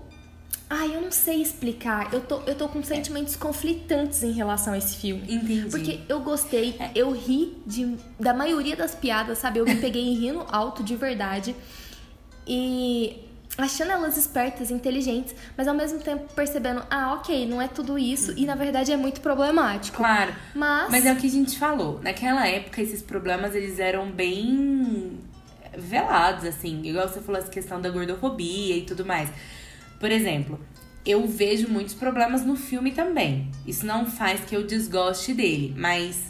Ai, 0.75 0.96
eu 0.96 1.01
não 1.01 1.12
sei 1.12 1.39
explicar. 1.39 2.12
Eu 2.12 2.20
tô, 2.20 2.42
eu 2.48 2.56
tô 2.56 2.68
com 2.68 2.82
sentimentos 2.82 3.36
conflitantes 3.36 4.24
em 4.24 4.32
relação 4.32 4.74
a 4.74 4.77
esse 4.80 4.96
filme. 4.96 5.22
Entendi. 5.32 5.70
Porque 5.70 6.00
eu 6.10 6.20
gostei, 6.22 6.75
eu 6.96 7.12
ri 7.12 7.56
de, 7.63 7.96
da 8.20 8.34
maioria 8.34 8.75
das 8.75 8.96
piadas, 8.96 9.38
sabe? 9.38 9.60
Eu 9.60 9.65
me 9.65 9.75
peguei 9.75 10.15
rindo 10.15 10.44
alto 10.51 10.84
de 10.84 10.96
verdade. 10.96 11.56
E 12.48 13.24
achando 13.56 13.92
elas 13.92 14.18
espertas, 14.18 14.72
inteligentes, 14.72 15.36
mas 15.56 15.68
ao 15.68 15.75
mesmo 15.75 16.00
tempo 16.00 16.34
percebendo, 16.34 16.82
ah, 16.89 17.13
ok, 17.13 17.48
não 17.48 17.62
é 17.62 17.68
tudo 17.68 18.00
isso, 18.00 18.34
e 18.36 18.44
na 18.48 18.56
verdade 18.56 18.92
é 18.92 18.98
muito 18.98 19.22
problemático. 19.22 19.98
Claro. 19.98 20.34
Mas, 20.56 20.89
Mas 20.89 21.06
é 21.06 21.13
o 21.13 21.18
que 21.18 21.27
a 21.27 21.30
gente 21.30 21.60
falou. 21.60 22.00
Naquela 22.01 22.48
época, 22.48 22.82
esses 22.82 23.03
problemas, 23.03 23.53
eles 23.53 23.77
eram 23.77 24.12
bem 24.12 25.20
velados, 25.77 26.46
assim. 26.46 26.82
Igual 26.84 27.08
você 27.08 27.22
falou, 27.22 27.39
essa 27.39 27.51
questão 27.51 27.80
da 27.80 27.92
gordofobia 27.92 28.75
e 28.75 28.82
tudo 28.82 29.06
mais. 29.06 29.30
Por 30.03 30.12
exemplo, 30.12 30.60
eu 31.05 31.25
vejo 31.25 31.69
muitos 31.69 31.93
problemas 31.93 32.45
no 32.45 32.57
filme 32.57 32.91
também. 32.91 33.50
Isso 33.65 33.86
não 33.86 34.05
faz 34.05 34.41
que 34.41 34.53
eu 34.53 34.67
desgoste 34.67 35.33
dele, 35.33 35.74
mas 35.77 36.29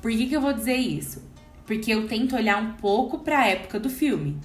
por 0.00 0.10
que, 0.10 0.26
que 0.26 0.34
eu 0.34 0.40
vou 0.40 0.52
dizer 0.52 0.74
isso? 0.74 1.22
Porque 1.64 1.94
eu 1.94 2.08
tento 2.08 2.34
olhar 2.34 2.60
um 2.60 2.72
pouco 2.72 3.20
para 3.20 3.38
a 3.38 3.46
época 3.46 3.78
do 3.78 3.88
filme. 3.88 4.40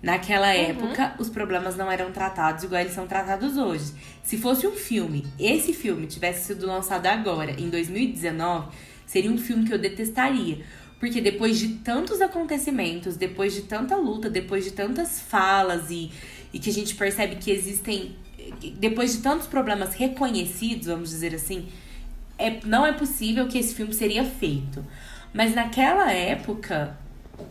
Naquela 0.00 0.54
uhum. 0.54 0.60
época, 0.60 1.16
os 1.18 1.28
problemas 1.28 1.76
não 1.76 1.90
eram 1.90 2.12
tratados 2.12 2.62
igual 2.62 2.82
eles 2.82 2.94
são 2.94 3.08
tratados 3.08 3.56
hoje. 3.56 3.92
Se 4.22 4.38
fosse 4.38 4.68
um 4.68 4.76
filme, 4.76 5.26
esse 5.36 5.72
filme 5.72 6.06
tivesse 6.06 6.46
sido 6.46 6.64
lançado 6.64 7.08
agora, 7.08 7.60
em 7.60 7.68
2019, 7.68 8.68
seria 9.04 9.32
um 9.32 9.38
filme 9.38 9.66
que 9.66 9.74
eu 9.74 9.80
detestaria. 9.80 10.64
Porque 11.00 11.20
depois 11.20 11.58
de 11.58 11.70
tantos 11.78 12.20
acontecimentos, 12.20 13.16
depois 13.16 13.52
de 13.52 13.62
tanta 13.62 13.96
luta, 13.96 14.30
depois 14.30 14.62
de 14.62 14.70
tantas 14.70 15.20
falas 15.20 15.90
e, 15.90 16.12
e 16.52 16.58
que 16.58 16.70
a 16.70 16.72
gente 16.72 16.94
percebe 16.94 17.36
que 17.36 17.50
existem. 17.50 18.16
Depois 18.78 19.12
de 19.12 19.22
tantos 19.22 19.46
problemas 19.46 19.94
reconhecidos, 19.94 20.86
vamos 20.86 21.10
dizer 21.10 21.34
assim, 21.34 21.68
é, 22.38 22.58
não 22.64 22.84
é 22.84 22.92
possível 22.92 23.48
que 23.48 23.58
esse 23.58 23.74
filme 23.74 23.94
seria 23.94 24.24
feito. 24.24 24.84
Mas 25.32 25.54
naquela 25.54 26.12
época, 26.12 26.96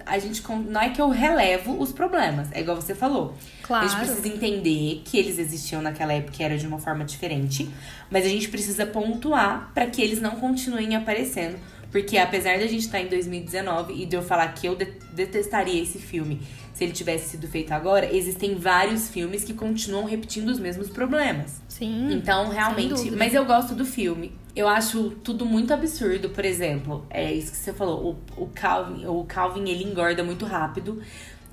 a 0.05 0.19
gente 0.19 0.43
não 0.69 0.81
é 0.81 0.89
que 0.89 1.01
eu 1.01 1.09
relevo 1.09 1.81
os 1.81 1.91
problemas, 1.91 2.51
é 2.51 2.61
igual 2.61 2.79
você 2.79 2.93
falou. 2.93 3.35
Claro. 3.63 3.85
A 3.85 3.87
gente 3.87 3.99
precisa 3.99 4.27
entender 4.27 5.01
que 5.03 5.17
eles 5.17 5.39
existiam 5.39 5.81
naquela 5.81 6.13
época 6.13 6.37
e 6.39 6.43
era 6.43 6.57
de 6.57 6.67
uma 6.67 6.79
forma 6.79 7.03
diferente, 7.03 7.69
mas 8.09 8.25
a 8.25 8.29
gente 8.29 8.49
precisa 8.49 8.85
pontuar 8.85 9.71
para 9.73 9.87
que 9.87 10.01
eles 10.01 10.21
não 10.21 10.31
continuem 10.31 10.95
aparecendo, 10.95 11.57
porque 11.91 12.17
apesar 12.17 12.57
da 12.57 12.67
gente 12.67 12.85
estar 12.85 12.99
tá 12.99 13.03
em 13.03 13.07
2019 13.07 14.01
e 14.01 14.05
de 14.05 14.15
eu 14.15 14.21
falar 14.21 14.47
que 14.53 14.67
eu 14.67 14.75
detestaria 15.13 15.81
esse 15.81 15.99
filme 15.99 16.41
se 16.73 16.85
ele 16.85 16.93
tivesse 16.93 17.29
sido 17.29 17.47
feito 17.47 17.71
agora, 17.73 18.11
existem 18.15 18.55
vários 18.55 19.09
filmes 19.09 19.43
que 19.43 19.53
continuam 19.53 20.05
repetindo 20.05 20.49
os 20.49 20.57
mesmos 20.57 20.89
problemas. 20.89 21.61
Sim. 21.67 22.11
Então, 22.13 22.49
realmente, 22.49 23.11
mas 23.11 23.33
eu 23.33 23.45
gosto 23.45 23.75
do 23.75 23.85
filme 23.85 24.33
eu 24.55 24.67
acho 24.67 25.11
tudo 25.23 25.45
muito 25.45 25.73
absurdo. 25.73 26.29
Por 26.29 26.45
exemplo, 26.45 27.05
é 27.09 27.33
isso 27.33 27.51
que 27.51 27.57
você 27.57 27.73
falou. 27.73 28.17
O, 28.37 28.43
o, 28.43 28.47
Calvin, 28.47 29.05
o 29.05 29.23
Calvin, 29.23 29.69
ele 29.69 29.83
engorda 29.83 30.23
muito 30.23 30.45
rápido. 30.45 31.01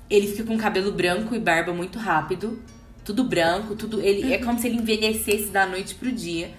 Ele 0.09 0.27
fica 0.27 0.43
com 0.43 0.57
cabelo 0.57 0.91
branco 0.91 1.35
e 1.35 1.39
barba 1.39 1.73
muito 1.73 1.97
rápido. 1.97 2.61
Tudo 3.05 3.23
branco, 3.23 3.75
tudo. 3.75 4.01
Ele, 4.01 4.33
é 4.33 4.37
como 4.39 4.59
se 4.59 4.67
ele 4.67 4.77
envelhecesse 4.77 5.47
da 5.47 5.65
noite 5.65 5.95
pro 5.95 6.11
dia. 6.11 6.51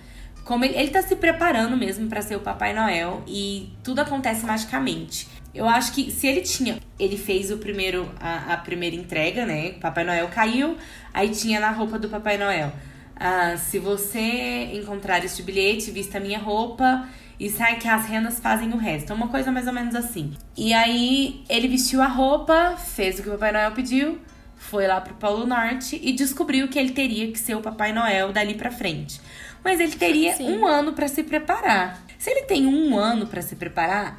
Como 0.45 0.65
ele, 0.65 0.77
ele 0.77 0.91
tá 0.91 1.03
se 1.03 1.17
preparando 1.17 1.77
mesmo 1.77 2.09
para 2.09 2.23
ser 2.23 2.37
o 2.37 2.41
Papai 2.41 2.73
Noel. 2.73 3.23
E 3.27 3.73
tudo 3.83 4.01
acontece 4.01 4.45
magicamente. 4.45 5.29
Eu 5.55 5.69
acho 5.69 5.93
que 5.93 6.11
se 6.11 6.27
ele 6.27 6.41
tinha. 6.43 6.79
Ele 6.99 7.17
fez 7.17 7.51
o 7.51 7.59
primeiro. 7.59 8.11
A, 8.21 8.55
a 8.55 8.57
primeira 8.57 8.97
entrega, 8.97 9.45
né? 9.47 9.73
Papai 9.81 10.05
Noel 10.05 10.29
caiu. 10.29 10.77
Aí 11.13 11.31
tinha 11.31 11.61
na 11.61 11.71
roupa 11.71 11.99
do 11.99 12.09
Papai 12.09 12.39
Noel. 12.39 12.73
Ah, 13.17 13.57
se 13.57 13.79
você 13.79 14.71
encontrar 14.73 15.23
este 15.25 15.43
bilhete, 15.43 15.91
vista 15.91 16.19
minha 16.19 16.39
roupa 16.39 17.07
e 17.41 17.49
sai 17.49 17.77
que 17.77 17.89
as 17.89 18.07
renas 18.07 18.39
fazem 18.39 18.71
o 18.73 18.77
resto. 18.77 19.13
É 19.13 19.15
uma 19.15 19.29
coisa 19.29 19.51
mais 19.51 19.67
ou 19.67 19.73
menos 19.73 19.95
assim. 19.95 20.33
E 20.57 20.75
aí 20.75 21.43
ele 21.49 21.69
vestiu 21.69 22.03
a 22.03 22.07
roupa, 22.07 22.77
fez 22.77 23.19
o 23.19 23.23
que 23.23 23.29
o 23.29 23.33
Papai 23.33 23.53
Noel 23.53 23.73
pediu, 23.73 24.19
foi 24.57 24.87
lá 24.87 25.01
pro 25.01 25.15
Polo 25.15 25.47
Norte 25.47 25.99
e 26.03 26.13
descobriu 26.13 26.69
que 26.69 26.79
ele 26.79 26.91
teria 26.91 27.33
que 27.33 27.39
ser 27.39 27.55
o 27.55 27.63
Papai 27.63 27.93
Noel 27.93 28.31
dali 28.31 28.55
pra 28.55 28.71
frente. 28.71 29.21
Mas 29.65 29.81
ele 29.81 29.97
teria 29.97 30.35
Sim. 30.35 30.53
um 30.53 30.67
ano 30.67 30.93
para 30.93 31.09
se 31.09 31.23
preparar. 31.23 32.03
Se 32.19 32.31
ele 32.31 32.43
tem 32.43 32.67
um 32.67 32.99
ano 32.99 33.27
para 33.27 33.43
se 33.43 33.57
preparar, 33.57 34.17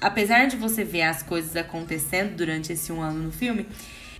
apesar 0.00 0.46
de 0.46 0.56
você 0.56 0.84
ver 0.84 1.02
as 1.02 1.22
coisas 1.22 1.56
acontecendo 1.56 2.36
durante 2.36 2.72
esse 2.72 2.92
um 2.92 3.00
ano 3.00 3.24
no 3.24 3.32
filme, 3.32 3.66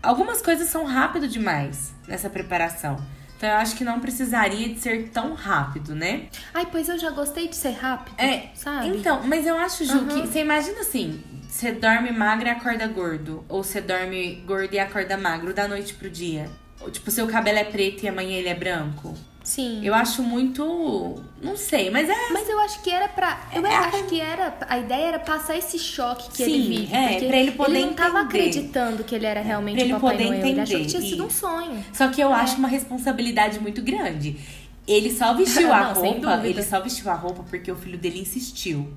algumas 0.03 0.43
coisas 0.43 0.69
são 0.69 0.85
rápido 0.85 1.29
demais 1.29 1.95
nessa 2.07 2.29
preparação. 2.29 2.97
Então 3.37 3.51
eu 3.51 3.57
acho 3.57 3.77
que 3.77 3.85
não 3.85 4.01
precisaria 4.01 4.69
de 4.69 4.81
ser 4.81 5.11
tão 5.11 5.35
rápido, 5.35 5.95
né? 5.95 6.29
Ai, 6.55 6.67
pois 6.71 6.89
eu 6.89 6.99
já 6.99 7.11
gostei 7.11 7.49
de 7.49 7.57
ser 7.57 7.73
rápido. 7.73 8.15
É, 8.19 8.49
sabe? 8.55 8.89
Então, 8.89 9.23
mas 9.27 9.47
eu 9.47 9.59
acho, 9.59 9.85
Ju, 9.85 9.99
uhum. 9.99 10.07
que 10.07 10.27
você 10.27 10.41
imagina 10.41 10.81
assim: 10.81 11.23
você 11.47 11.73
dorme 11.73 12.11
magro 12.13 12.47
e 12.47 12.51
acorda 12.51 12.87
gordo. 12.87 13.45
Ou 13.49 13.63
você 13.63 13.81
dorme 13.81 14.43
gordo 14.47 14.73
e 14.73 14.79
acorda 14.79 15.17
magro 15.19 15.53
da 15.53 15.69
noite 15.69 15.95
pro 15.95 16.09
dia. 16.09 16.51
Ou, 16.81 16.91
tipo, 16.91 17.11
seu 17.11 17.27
cabelo 17.27 17.59
é 17.59 17.65
preto 17.65 18.05
e 18.05 18.09
amanhã 18.09 18.39
ele 18.39 18.49
é 18.49 18.55
branco. 18.55 19.15
Sim. 19.47 19.81
Eu 19.81 19.95
acho 19.95 20.25
muito. 20.25 21.23
Não 21.41 21.57
sei, 21.57 21.89
mas 21.89 22.09
é. 22.09 22.33
Mas 22.33 22.49
eu 22.49 22.59
acho 22.59 22.83
que 22.83 22.91
era 22.91 23.07
pra. 23.07 23.49
Eu 23.55 23.65
é, 23.65 23.77
acho 23.77 24.03
que 24.07 24.21
era. 24.21 24.59
A 24.69 24.77
ideia 24.77 25.07
era 25.07 25.19
passar 25.21 25.57
esse 25.57 25.79
choque 25.79 26.31
que 26.31 26.39
sim, 26.39 26.43
ele 26.43 26.79
vive. 26.81 26.93
É, 26.93 27.21
pra 27.29 27.37
ele 27.37 27.53
poder 27.53 27.71
Ele 27.71 27.81
não 27.81 27.93
entender. 27.93 28.09
tava 28.09 28.21
acreditando 28.23 29.05
que 29.05 29.15
ele 29.15 29.25
era 29.25 29.41
realmente 29.41 29.77
pra 29.77 29.85
ele 29.85 29.93
Papai 29.93 30.11
poder 30.11 30.25
Noel. 30.25 30.39
Entender. 30.41 30.51
Ele 30.51 30.61
achou 30.63 30.81
que 30.81 30.87
tinha 30.87 31.01
sido 31.01 31.25
um 31.25 31.31
sonho. 31.31 31.85
Só 31.93 32.09
que 32.09 32.21
eu 32.21 32.31
é. 32.31 32.35
acho 32.35 32.57
uma 32.57 32.67
responsabilidade 32.67 33.61
muito 33.61 33.81
grande. 33.83 34.37
Ele 34.85 35.13
só 35.15 35.33
vestiu 35.33 35.71
a 35.73 35.95
não, 35.95 36.03
roupa. 36.03 36.41
Ele 36.45 36.63
só 36.65 36.81
vestiu 36.81 37.09
a 37.09 37.15
roupa 37.15 37.45
porque 37.49 37.71
o 37.71 37.77
filho 37.77 37.99
dele 37.99 38.19
insistiu. 38.19 38.93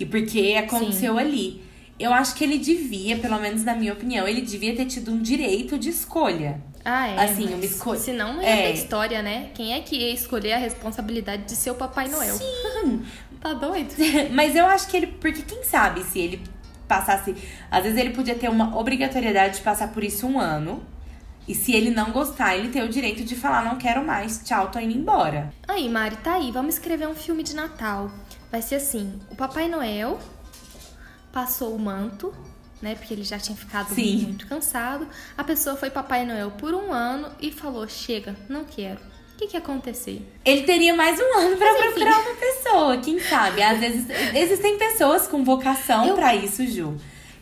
E 0.00 0.04
porque 0.04 0.56
aconteceu 0.58 1.14
sim. 1.14 1.20
ali. 1.20 1.62
Eu 1.96 2.12
acho 2.12 2.34
que 2.34 2.42
ele 2.42 2.58
devia, 2.58 3.18
pelo 3.18 3.38
menos 3.38 3.62
na 3.62 3.76
minha 3.76 3.92
opinião, 3.92 4.26
ele 4.26 4.40
devia 4.40 4.74
ter 4.74 4.86
tido 4.86 5.12
um 5.12 5.22
direito 5.22 5.78
de 5.78 5.90
escolha. 5.90 6.60
Ah, 6.88 7.08
é. 7.08 7.24
Assim, 7.24 7.52
uma 7.52 7.64
escolha. 7.64 7.98
Senão 7.98 8.34
não 8.34 8.42
ia 8.42 8.48
é. 8.48 8.66
ter 8.68 8.74
história, 8.74 9.20
né? 9.20 9.50
Quem 9.54 9.74
é 9.74 9.80
que 9.80 9.96
ia 9.96 10.14
escolher 10.14 10.52
a 10.52 10.56
responsabilidade 10.56 11.42
de 11.42 11.56
ser 11.56 11.72
o 11.72 11.74
Papai 11.74 12.06
Noel? 12.06 12.36
Sim. 12.36 13.04
tá 13.42 13.52
doido? 13.54 13.92
Mas 14.30 14.54
eu 14.54 14.64
acho 14.66 14.86
que 14.86 14.96
ele. 14.96 15.08
Porque 15.08 15.42
quem 15.42 15.64
sabe 15.64 16.04
se 16.04 16.20
ele 16.20 16.42
passasse. 16.86 17.34
Às 17.68 17.82
vezes 17.82 17.98
ele 17.98 18.10
podia 18.10 18.36
ter 18.36 18.48
uma 18.48 18.78
obrigatoriedade 18.78 19.56
de 19.56 19.62
passar 19.62 19.88
por 19.88 20.04
isso 20.04 20.28
um 20.28 20.38
ano. 20.38 20.80
E 21.48 21.56
se 21.56 21.72
ele 21.72 21.90
não 21.90 22.12
gostar, 22.12 22.56
ele 22.56 22.68
tem 22.68 22.82
o 22.82 22.88
direito 22.88 23.24
de 23.24 23.34
falar: 23.34 23.64
não 23.64 23.76
quero 23.78 24.04
mais, 24.04 24.42
tchau, 24.44 24.70
tô 24.70 24.78
indo 24.78 24.96
embora. 24.96 25.52
Aí, 25.66 25.88
Mari, 25.88 26.16
tá 26.18 26.34
aí. 26.34 26.52
Vamos 26.52 26.74
escrever 26.74 27.08
um 27.08 27.16
filme 27.16 27.42
de 27.42 27.56
Natal. 27.56 28.12
Vai 28.48 28.62
ser 28.62 28.76
assim: 28.76 29.18
o 29.28 29.34
Papai 29.34 29.68
Noel 29.68 30.20
passou 31.32 31.74
o 31.74 31.78
manto 31.80 32.32
né? 32.80 32.94
Porque 32.94 33.14
ele 33.14 33.24
já 33.24 33.38
tinha 33.38 33.56
ficado 33.56 33.94
Sim. 33.94 34.18
muito 34.18 34.46
cansado. 34.46 35.06
A 35.36 35.44
pessoa 35.44 35.76
foi 35.76 35.90
Papai 35.90 36.24
Noel 36.24 36.50
por 36.52 36.74
um 36.74 36.92
ano 36.92 37.30
e 37.40 37.50
falou: 37.50 37.86
chega, 37.88 38.36
não 38.48 38.64
quero. 38.64 39.00
O 39.34 39.38
que, 39.38 39.48
que 39.48 39.56
ia 39.56 39.60
acontecer? 39.60 40.22
Ele 40.44 40.62
teria 40.62 40.94
mais 40.94 41.20
um 41.20 41.38
ano 41.38 41.56
para 41.58 41.74
procurar 41.74 42.20
uma 42.20 42.34
pessoa, 42.36 42.96
quem 42.96 43.20
sabe? 43.20 43.62
Às 43.62 43.78
vezes 43.78 44.06
existem 44.34 44.78
pessoas 44.78 45.28
com 45.28 45.44
vocação 45.44 46.06
Eu... 46.06 46.14
para 46.14 46.34
isso, 46.34 46.66
Ju. 46.66 46.96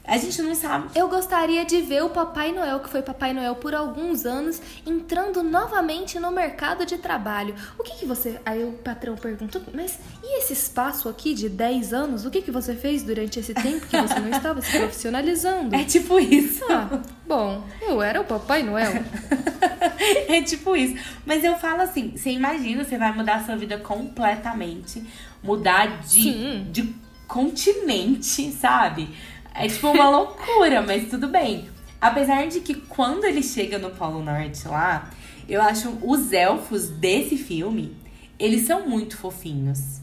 A 0.07 0.19
gente 0.19 0.43
não 0.43 0.55
sabe. 0.55 0.89
Eu 0.95 1.09
gostaria 1.09 1.65
de 1.65 1.81
ver 1.81 2.05
o 2.05 2.11
Papai 2.11 2.53
Noel, 2.53 2.79
que 2.81 2.91
foi 2.91 3.01
Papai 3.01 3.33
Noel 3.33 3.55
por 3.57 3.75
alguns 3.75 4.27
anos, 4.27 4.61
entrando 4.87 5.43
novamente 5.43 6.19
no 6.19 6.31
mercado 6.31 6.85
de 6.85 6.99
trabalho. 6.99 7.55
O 7.79 7.83
que, 7.83 8.01
que 8.01 8.07
você. 8.07 8.39
Aí 8.45 8.63
o 8.63 8.73
patrão 8.73 9.17
perguntou, 9.17 9.63
mas 9.73 9.99
e 10.23 10.39
esse 10.41 10.53
espaço 10.53 11.09
aqui 11.09 11.33
de 11.33 11.49
10 11.49 11.95
anos? 11.95 12.27
O 12.27 12.31
que, 12.31 12.43
que 12.43 12.51
você 12.51 12.75
fez 12.75 13.03
durante 13.03 13.41
esse 13.41 13.55
tempo 13.55 13.87
que 13.87 13.97
você 13.97 14.21
não 14.21 14.29
estava 14.31 14.61
se 14.61 14.79
profissionalizando? 14.79 15.75
É 15.85 15.85
tipo 15.85 16.19
isso. 16.21 16.65
Ah, 16.71 17.01
bom, 17.27 17.65
eu 17.83 18.03
era 18.03 18.21
o 18.21 18.25
Papai 18.25 18.63
Noel. 18.63 18.93
é 20.29 20.43
tipo 20.43 20.77
isso. 20.77 20.95
Mas 21.25 21.43
eu 21.45 21.57
falo 21.57 21.81
assim: 21.81 22.13
você 22.15 22.31
imagina, 22.31 22.85
você 22.85 22.99
vai 22.99 23.13
mudar 23.13 23.37
a 23.37 23.45
sua 23.45 23.57
vida 23.57 23.79
completamente, 23.79 25.03
mudar 25.43 26.03
de, 26.03 26.65
de 26.65 26.95
continente, 27.27 28.53
sabe? 28.53 29.09
É 29.55 29.69
tipo 29.69 29.89
uma 29.89 30.11
loucura, 30.11 30.83
mas 30.83 31.09
tudo 31.09 31.29
bem. 31.29 31.69
Apesar 32.01 32.47
de 32.49 32.61
que 32.61 32.75
quando 32.75 33.25
ele 33.25 33.43
chega 33.43 33.79
no 33.79 33.91
Polo 33.91 34.23
Norte 34.23 34.67
lá, 34.67 35.11
eu 35.49 35.63
acho 35.63 35.97
os 36.03 36.33
elfos 36.33 36.89
desse 36.89 37.37
filme, 37.37 37.97
eles 38.39 38.67
são 38.67 38.87
muito 38.89 39.17
fofinhos. 39.17 40.01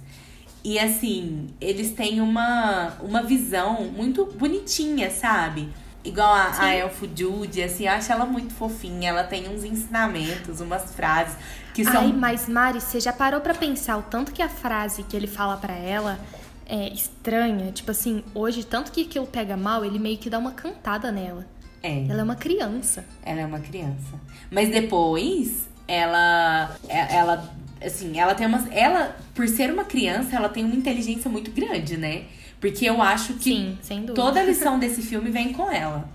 E 0.63 0.79
assim, 0.79 1.47
eles 1.59 1.91
têm 1.91 2.21
uma, 2.21 2.93
uma 3.01 3.23
visão 3.23 3.83
muito 3.85 4.25
bonitinha, 4.25 5.09
sabe? 5.09 5.69
Igual 6.03 6.33
a, 6.33 6.63
a 6.63 6.73
Elfo 6.73 7.07
Judy, 7.15 7.61
assim, 7.61 7.85
eu 7.85 7.91
acho 7.91 8.11
ela 8.11 8.25
muito 8.25 8.53
fofinha. 8.53 9.09
Ela 9.09 9.23
tem 9.23 9.47
uns 9.49 9.63
ensinamentos, 9.63 10.59
umas 10.59 10.95
frases 10.95 11.35
que 11.73 11.83
são. 11.83 12.01
Ai, 12.01 12.13
mas 12.13 12.47
Mari, 12.47 12.81
você 12.81 12.99
já 12.99 13.13
parou 13.13 13.41
pra 13.41 13.53
pensar 13.53 13.97
o 13.97 14.03
tanto 14.03 14.31
que 14.31 14.41
a 14.41 14.49
frase 14.49 15.03
que 15.03 15.15
ele 15.15 15.27
fala 15.27 15.57
para 15.57 15.73
ela 15.73 16.19
é, 16.65 16.89
estranha. 16.89 17.71
Tipo 17.71 17.91
assim, 17.91 18.23
hoje, 18.33 18.63
tanto 18.63 18.91
que 18.91 19.03
aquilo 19.03 19.27
pega 19.27 19.55
mal, 19.57 19.83
ele 19.83 19.99
meio 19.99 20.17
que 20.17 20.29
dá 20.29 20.39
uma 20.39 20.51
cantada 20.51 21.11
nela. 21.11 21.45
É. 21.83 22.05
Ela 22.07 22.21
é 22.21 22.23
uma 22.23 22.35
criança. 22.35 23.05
Ela 23.23 23.41
é 23.41 23.45
uma 23.45 23.59
criança. 23.59 24.19
Mas 24.49 24.69
depois, 24.69 25.67
ela. 25.87 26.75
É, 26.87 27.15
ela. 27.15 27.53
Assim, 27.83 28.19
ela 28.19 28.35
tem 28.35 28.45
uma. 28.45 28.67
Ela, 28.71 29.17
por 29.33 29.47
ser 29.47 29.71
uma 29.71 29.83
criança, 29.83 30.35
ela 30.35 30.49
tem 30.49 30.63
uma 30.63 30.75
inteligência 30.75 31.29
muito 31.29 31.51
grande, 31.51 31.97
né? 31.97 32.25
Porque 32.59 32.85
eu 32.85 33.01
acho 33.01 33.33
que 33.33 33.55
Sim, 33.55 33.77
sem 33.81 33.99
dúvida. 34.01 34.13
toda 34.13 34.39
a 34.39 34.43
lição 34.43 34.77
desse 34.79 35.01
filme 35.01 35.31
vem 35.31 35.51
com 35.51 35.69
ela. 35.71 36.07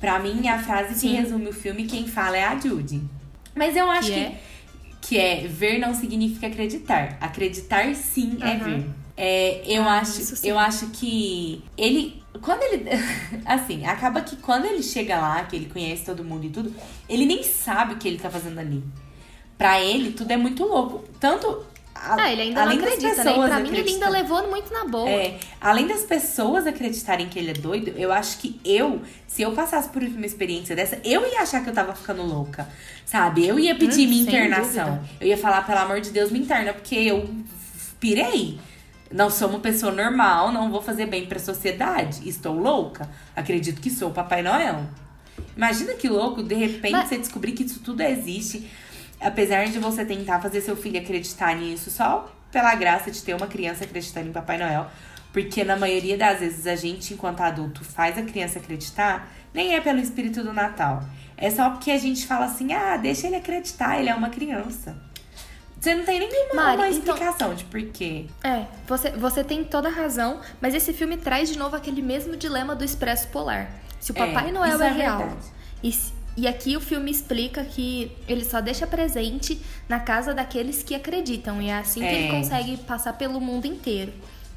Pra 0.00 0.18
mim, 0.18 0.48
a 0.48 0.58
frase 0.58 0.94
Sim. 0.94 1.08
que 1.08 1.14
resume 1.14 1.48
o 1.48 1.52
filme, 1.52 1.84
quem 1.84 2.06
fala 2.06 2.36
é 2.36 2.44
a 2.44 2.58
Judy. 2.58 3.02
Mas 3.54 3.76
eu 3.76 3.90
acho 3.90 4.08
que, 4.08 4.14
que, 5.00 5.18
é? 5.18 5.42
que 5.42 5.44
é 5.44 5.46
ver 5.46 5.78
não 5.78 5.94
significa 5.94 6.46
acreditar. 6.46 7.16
Acreditar 7.20 7.94
sim 7.94 8.38
é 8.40 8.56
ver. 8.56 8.86
É, 9.16 9.62
eu, 9.66 9.82
Ah, 9.84 9.98
acho, 10.00 10.44
eu 10.46 10.58
acho 10.58 10.86
que 10.88 11.62
ele. 11.78 12.22
Quando 12.42 12.62
ele. 12.64 12.84
Assim, 13.46 13.86
acaba 13.86 14.20
que 14.20 14.36
quando 14.36 14.64
ele 14.64 14.82
chega 14.82 15.18
lá, 15.20 15.44
que 15.44 15.54
ele 15.54 15.66
conhece 15.66 16.04
todo 16.04 16.24
mundo 16.24 16.46
e 16.46 16.50
tudo, 16.50 16.74
ele 17.08 17.24
nem 17.24 17.42
sabe 17.42 17.94
o 17.94 17.96
que 17.96 18.08
ele 18.08 18.18
tá 18.18 18.28
fazendo 18.28 18.58
ali. 18.58 18.82
Pra 19.56 19.80
ele, 19.80 20.12
tudo 20.12 20.32
é 20.32 20.36
muito 20.36 20.64
louco. 20.64 21.04
Tanto. 21.20 21.64
a- 21.94 22.16
Ah, 22.20 22.32
ele 22.32 22.42
ainda 22.42 22.60
além 22.62 22.76
não 22.78 22.84
das 22.86 22.94
acredita, 22.94 23.22
né? 23.22 23.30
E 23.30 23.34
pessoas 23.34 23.50
pra 23.50 23.60
mim 23.60 23.68
ele 23.68 23.90
ainda 23.90 24.08
levou 24.08 24.50
muito 24.50 24.72
na 24.72 24.84
boa. 24.84 25.08
É, 25.08 25.38
além 25.60 25.86
das 25.86 26.02
pessoas 26.02 26.66
acreditarem 26.66 27.28
que 27.28 27.38
ele 27.38 27.50
é 27.52 27.54
doido, 27.54 27.94
eu 27.96 28.12
acho 28.12 28.38
que 28.38 28.60
eu, 28.64 29.00
se 29.28 29.42
eu 29.42 29.52
passasse 29.52 29.88
por 29.90 30.02
uma 30.02 30.26
experiência 30.26 30.74
dessa, 30.74 31.00
eu 31.04 31.24
ia 31.32 31.40
achar 31.40 31.62
que 31.62 31.70
eu 31.70 31.72
tava 31.72 31.94
ficando 31.94 32.22
louca. 32.24 32.68
Sabe? 33.06 33.46
Eu 33.46 33.60
ia 33.60 33.76
pedir 33.76 34.06
Hum, 34.06 34.10
minha 34.10 34.22
internação. 34.22 34.96
dúvida. 34.96 35.08
Eu 35.20 35.28
ia 35.28 35.38
falar, 35.38 35.64
pelo 35.64 35.78
amor 35.78 36.00
de 36.00 36.10
Deus, 36.10 36.32
me 36.32 36.40
interna, 36.40 36.72
porque 36.72 36.96
eu 36.96 37.32
pirei. 38.00 38.58
Não 39.10 39.30
sou 39.30 39.48
uma 39.48 39.60
pessoa 39.60 39.92
normal, 39.92 40.50
não 40.50 40.70
vou 40.70 40.82
fazer 40.82 41.06
bem 41.06 41.26
pra 41.26 41.38
sociedade. 41.38 42.28
Estou 42.28 42.54
louca? 42.58 43.08
Acredito 43.36 43.80
que 43.80 43.90
sou 43.90 44.10
o 44.10 44.14
Papai 44.14 44.42
Noel. 44.42 44.84
Imagina 45.56 45.94
que 45.94 46.08
louco, 46.08 46.42
de 46.42 46.54
repente 46.54 46.92
Mas- 46.92 47.08
você 47.08 47.18
descobrir 47.18 47.52
que 47.52 47.62
isso 47.64 47.80
tudo 47.80 48.00
existe. 48.02 48.68
Apesar 49.20 49.66
de 49.66 49.78
você 49.78 50.04
tentar 50.04 50.40
fazer 50.40 50.60
seu 50.60 50.76
filho 50.76 50.98
acreditar 51.00 51.54
nisso 51.56 51.90
só 51.90 52.30
pela 52.50 52.74
graça 52.74 53.10
de 53.10 53.22
ter 53.22 53.34
uma 53.34 53.46
criança 53.46 53.84
acreditando 53.84 54.28
em 54.28 54.32
Papai 54.32 54.58
Noel. 54.58 54.86
Porque 55.32 55.64
na 55.64 55.76
maioria 55.76 56.16
das 56.16 56.40
vezes 56.40 56.66
a 56.66 56.76
gente, 56.76 57.14
enquanto 57.14 57.40
adulto, 57.40 57.84
faz 57.84 58.16
a 58.18 58.22
criança 58.22 58.58
acreditar, 58.58 59.32
nem 59.52 59.74
é 59.74 59.80
pelo 59.80 59.98
espírito 59.98 60.42
do 60.42 60.52
Natal. 60.52 61.02
É 61.36 61.50
só 61.50 61.70
porque 61.70 61.90
a 61.90 61.98
gente 61.98 62.26
fala 62.26 62.44
assim, 62.46 62.72
ah, 62.72 62.96
deixa 62.96 63.26
ele 63.26 63.36
acreditar, 63.36 63.98
ele 63.98 64.08
é 64.08 64.14
uma 64.14 64.28
criança. 64.30 64.96
Você 65.84 65.94
não 65.94 66.04
tem 66.04 66.18
nenhuma 66.18 66.54
Mari, 66.54 66.74
então- 66.96 67.14
explicação 67.14 67.54
de 67.54 67.64
por 67.64 67.82
quê. 67.82 68.24
É, 68.42 68.64
você, 68.86 69.10
você 69.10 69.44
tem 69.44 69.62
toda 69.62 69.88
a 69.88 69.92
razão, 69.92 70.40
mas 70.60 70.74
esse 70.74 70.92
filme 70.94 71.18
traz 71.18 71.50
de 71.50 71.58
novo 71.58 71.76
aquele 71.76 72.00
mesmo 72.00 72.36
dilema 72.36 72.74
do 72.74 72.82
Expresso 72.82 73.28
Polar. 73.28 73.70
Se 74.00 74.10
o 74.10 74.16
É, 74.16 74.26
Papai 74.26 74.50
Noel 74.50 74.74
isso 74.74 74.82
é, 74.82 74.86
é 74.88 74.90
real. 74.92 75.36
E, 75.82 75.92
se- 75.92 76.12
e 76.36 76.48
aqui 76.48 76.74
o 76.74 76.80
filme 76.80 77.10
explica 77.10 77.62
que 77.64 78.10
ele 78.26 78.44
só 78.46 78.60
deixa 78.62 78.86
presente 78.86 79.60
na 79.86 80.00
casa 80.00 80.32
daqueles 80.32 80.82
que 80.82 80.94
acreditam. 80.94 81.60
E 81.60 81.68
é 81.68 81.74
assim 81.76 82.00
que 82.00 82.06
É. 82.06 82.14
ele 82.22 82.30
consegue 82.30 82.76
passar 82.78 83.12
pelo 83.12 83.38
mundo 83.40 83.66
inteiro. 83.66 84.12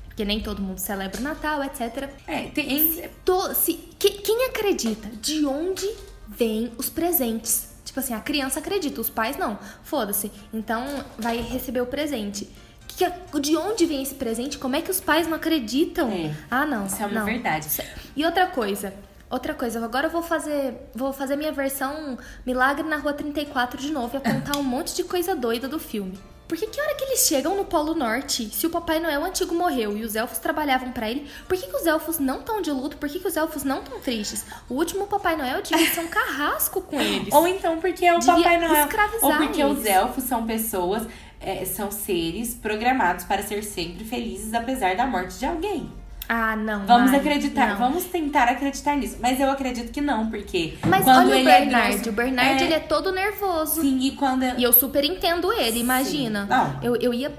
Porque 0.07 0.23
nem 0.25 0.39
todo 0.39 0.61
mundo 0.61 0.79
celebra 0.79 1.19
o 1.19 1.23
Natal, 1.23 1.61
etc. 1.63 2.09
É, 2.25 2.43
tem, 2.43 3.03
To- 3.25 3.53
se, 3.53 3.73
que- 3.99 4.09
quem 4.21 4.45
acredita? 4.45 5.07
De 5.21 5.45
onde 5.45 5.87
vêm 6.27 6.71
os 6.77 6.89
presentes? 6.89 7.75
Tipo 7.87 8.01
assim, 8.01 8.13
a 8.13 8.19
criança 8.19 8.59
acredita, 8.59 8.99
os 8.99 9.09
pais 9.09 9.37
não. 9.37 9.57
Foda-se. 9.81 10.29
Então 10.53 10.83
vai 11.17 11.37
receber 11.37 11.79
o 11.81 11.85
presente. 11.85 12.47
Que, 12.87 13.09
que- 13.09 13.39
de 13.39 13.55
onde 13.55 13.85
vem 13.85 14.03
esse 14.03 14.13
presente? 14.15 14.57
Como 14.57 14.75
é 14.75 14.81
que 14.81 14.91
os 14.91 14.99
pais 14.99 15.25
não 15.27 15.35
acreditam? 15.37 16.11
É. 16.11 16.35
Ah, 16.51 16.65
não. 16.65 16.85
Isso 16.85 17.01
é 17.01 17.05
uma 17.05 17.19
não. 17.19 17.25
verdade. 17.25 17.67
E 18.15 18.25
outra 18.25 18.47
coisa. 18.47 18.93
Outra 19.29 19.53
coisa, 19.53 19.83
agora 19.83 20.07
eu 20.07 20.11
vou 20.11 20.21
fazer, 20.23 20.73
vou 20.95 21.11
fazer 21.11 21.35
minha 21.35 21.51
versão 21.51 22.17
Milagre 22.45 22.87
na 22.87 22.95
Rua 22.97 23.11
34 23.13 23.77
de 23.81 23.91
novo 23.91 24.15
e 24.15 24.17
apontar 24.17 24.55
um 24.57 24.63
monte 24.63 24.95
de 24.95 25.03
coisa 25.03 25.35
doida 25.35 25.67
do 25.67 25.77
filme. 25.79 26.17
Porque 26.47 26.65
que 26.65 26.79
hora 26.79 26.95
que 26.95 27.03
eles 27.03 27.27
chegam 27.27 27.55
no 27.55 27.65
Polo 27.65 27.93
Norte, 27.93 28.49
se 28.53 28.65
o 28.65 28.69
Papai 28.69 28.99
Noel 28.99 29.23
antigo 29.23 29.53
morreu 29.53 29.97
e 29.97 30.03
os 30.03 30.15
elfos 30.15 30.37
trabalhavam 30.37 30.91
pra 30.91 31.09
ele, 31.09 31.29
por 31.47 31.57
que, 31.57 31.67
que 31.67 31.75
os 31.75 31.85
elfos 31.85 32.19
não 32.19 32.39
estão 32.39 32.61
de 32.61 32.71
luto? 32.71 32.97
Por 32.97 33.09
que, 33.09 33.19
que 33.19 33.27
os 33.27 33.35
elfos 33.35 33.63
não 33.63 33.79
estão 33.79 33.99
tristes? 33.99 34.45
O 34.69 34.75
último 34.75 35.07
Papai 35.07 35.35
Noel 35.35 35.61
devia 35.61 35.93
ser 35.93 35.99
um 35.99 36.07
carrasco 36.07 36.81
com 36.81 36.99
eles. 37.01 37.33
Ou 37.33 37.45
então 37.47 37.79
porque 37.79 38.05
é 38.05 38.15
o 38.15 38.19
Devia 38.19 38.35
Papai 38.35 38.57
Noel. 38.59 38.87
Ou 39.21 39.33
porque 39.35 39.61
eles. 39.61 39.79
os 39.79 39.85
elfos 39.85 40.23
são 40.23 40.45
pessoas, 40.45 41.03
é, 41.39 41.65
são 41.65 41.91
seres 41.91 42.55
programados 42.55 43.25
para 43.25 43.43
ser 43.43 43.63
sempre 43.63 44.05
felizes 44.05 44.53
apesar 44.53 44.95
da 44.95 45.05
morte 45.05 45.37
de 45.37 45.45
alguém. 45.45 45.91
Ah, 46.29 46.55
não. 46.55 46.85
Vamos 46.85 47.11
Mari, 47.11 47.17
acreditar, 47.27 47.69
não. 47.69 47.77
vamos 47.77 48.03
tentar 48.05 48.43
acreditar 48.49 48.95
nisso. 48.97 49.17
Mas 49.21 49.39
eu 49.39 49.49
acredito 49.49 49.91
que 49.91 50.01
não, 50.01 50.29
porque 50.29 50.73
Mas 50.85 51.03
quando 51.05 51.19
olha 51.27 51.35
o 51.35 51.39
ele 51.39 51.49
é 51.49 51.59
Bernard. 51.61 51.93
grosso- 51.95 52.09
o 52.09 52.13
Bernard, 52.13 52.63
é, 52.63 52.65
ele 52.65 52.73
é 52.73 52.79
todo 52.79 53.11
nervoso. 53.13 53.81
Sim, 53.81 53.99
e 54.01 54.11
quando 54.11 54.43
E 54.43 54.63
eu 54.63 54.73
super 54.73 55.03
entendo 55.05 55.51
ele, 55.53 55.79
imagina. 55.79 56.45
Não. 56.45 56.79
Eu, 56.83 56.95
eu 56.97 57.13
ia. 57.13 57.31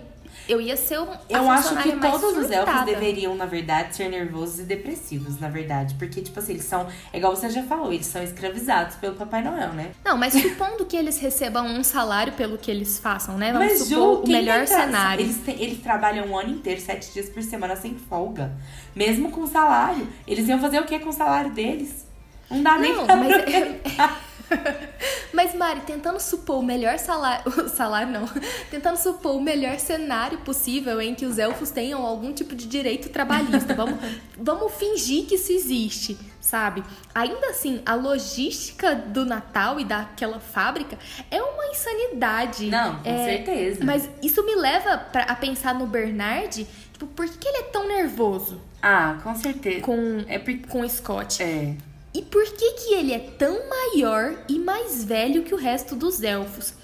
Eu 0.48 0.60
ia 0.62 0.76
ser 0.78 0.98
um. 0.98 1.08
Eu 1.28 1.50
acho 1.50 1.76
que 1.76 1.92
todos 1.92 2.36
os 2.38 2.50
elfos 2.50 2.84
deveriam, 2.86 3.34
na 3.36 3.44
verdade, 3.44 3.94
ser 3.94 4.08
nervosos 4.08 4.60
e 4.60 4.62
depressivos, 4.62 5.38
na 5.38 5.48
verdade. 5.50 5.94
Porque, 5.98 6.22
tipo 6.22 6.38
assim, 6.40 6.52
eles 6.54 6.64
são, 6.64 6.86
é 7.12 7.18
igual 7.18 7.36
você 7.36 7.50
já 7.50 7.62
falou, 7.64 7.92
eles 7.92 8.06
são 8.06 8.22
escravizados 8.22 8.96
pelo 8.96 9.14
Papai 9.14 9.42
Noel, 9.44 9.74
né? 9.74 9.90
Não, 10.02 10.16
mas 10.16 10.32
supondo 10.32 10.86
que 10.86 10.96
eles 10.96 11.18
recebam 11.18 11.66
um 11.66 11.84
salário 11.84 12.32
pelo 12.32 12.56
que 12.56 12.70
eles 12.70 12.98
façam, 12.98 13.36
né? 13.36 13.52
Vamos 13.52 13.68
Mas, 13.68 13.78
supor 13.80 14.16
Ju, 14.16 14.22
o 14.22 14.28
melhor 14.28 14.66
cenário. 14.66 15.22
Eles, 15.22 15.36
te- 15.36 15.50
eles 15.62 15.82
trabalham 15.82 16.26
um 16.28 16.38
ano 16.38 16.50
inteiro, 16.50 16.80
sete 16.80 17.12
dias 17.12 17.28
por 17.28 17.42
semana, 17.42 17.76
sem 17.76 17.94
folga. 17.96 18.52
Mesmo 18.96 19.30
com 19.30 19.46
salário. 19.46 20.08
Eles 20.26 20.48
iam 20.48 20.58
fazer 20.58 20.80
o 20.80 20.84
que 20.86 20.98
com 20.98 21.10
o 21.10 21.12
salário 21.12 21.50
deles? 21.50 22.06
Não 22.50 22.62
dá 22.62 22.78
nem 22.78 22.94
Não, 22.96 23.04
pra 23.04 23.16
mas-. 23.16 23.32
Mas, 25.32 25.54
Mari, 25.54 25.80
tentando 25.80 26.18
supor 26.20 26.58
o 26.58 26.62
melhor 26.62 26.98
salário. 26.98 27.44
Salário 27.68 28.12
não. 28.12 28.26
Tentando 28.70 28.96
supor 28.96 29.36
o 29.36 29.40
melhor 29.40 29.78
cenário 29.78 30.38
possível 30.38 31.00
em 31.00 31.14
que 31.14 31.26
os 31.26 31.38
elfos 31.38 31.70
tenham 31.70 32.04
algum 32.04 32.32
tipo 32.32 32.54
de 32.54 32.66
direito 32.66 33.08
trabalhista. 33.10 33.74
Vamos, 33.74 33.98
vamos 34.36 34.72
fingir 34.74 35.26
que 35.26 35.34
isso 35.36 35.52
existe, 35.52 36.18
sabe? 36.40 36.82
Ainda 37.14 37.48
assim, 37.50 37.82
a 37.84 37.94
logística 37.94 38.94
do 38.94 39.24
Natal 39.26 39.78
e 39.78 39.84
daquela 39.84 40.40
fábrica 40.40 40.98
é 41.30 41.42
uma 41.42 41.66
insanidade. 41.66 42.66
Não, 42.66 42.96
com 43.02 43.08
É, 43.10 43.24
certeza. 43.24 43.84
Mas 43.84 44.08
isso 44.22 44.44
me 44.44 44.54
leva 44.56 44.96
pra, 44.98 45.24
a 45.24 45.36
pensar 45.36 45.74
no 45.74 45.86
Bernard. 45.86 46.66
Tipo, 46.92 47.06
por 47.08 47.28
que, 47.28 47.46
ele 47.48 47.58
é 47.58 47.62
tão 47.64 47.86
nervoso 47.86 48.60
Ah, 48.82 49.18
com 49.22 49.34
certeza. 49.34 49.80
com, 49.82 50.24
É 50.26 50.38
porque. 50.38 50.66
com 50.66 50.80
o 50.80 50.88
Scott? 50.88 51.42
É. 51.42 51.76
E 52.14 52.22
por 52.22 52.44
que 52.44 52.72
que 52.72 52.94
ele 52.94 53.12
é 53.12 53.18
tão 53.18 53.68
maior 53.68 54.34
e 54.48 54.58
mais 54.58 55.04
velho 55.04 55.42
que 55.42 55.54
o 55.54 55.58
resto 55.58 55.94
dos 55.94 56.22
elfos? 56.22 56.74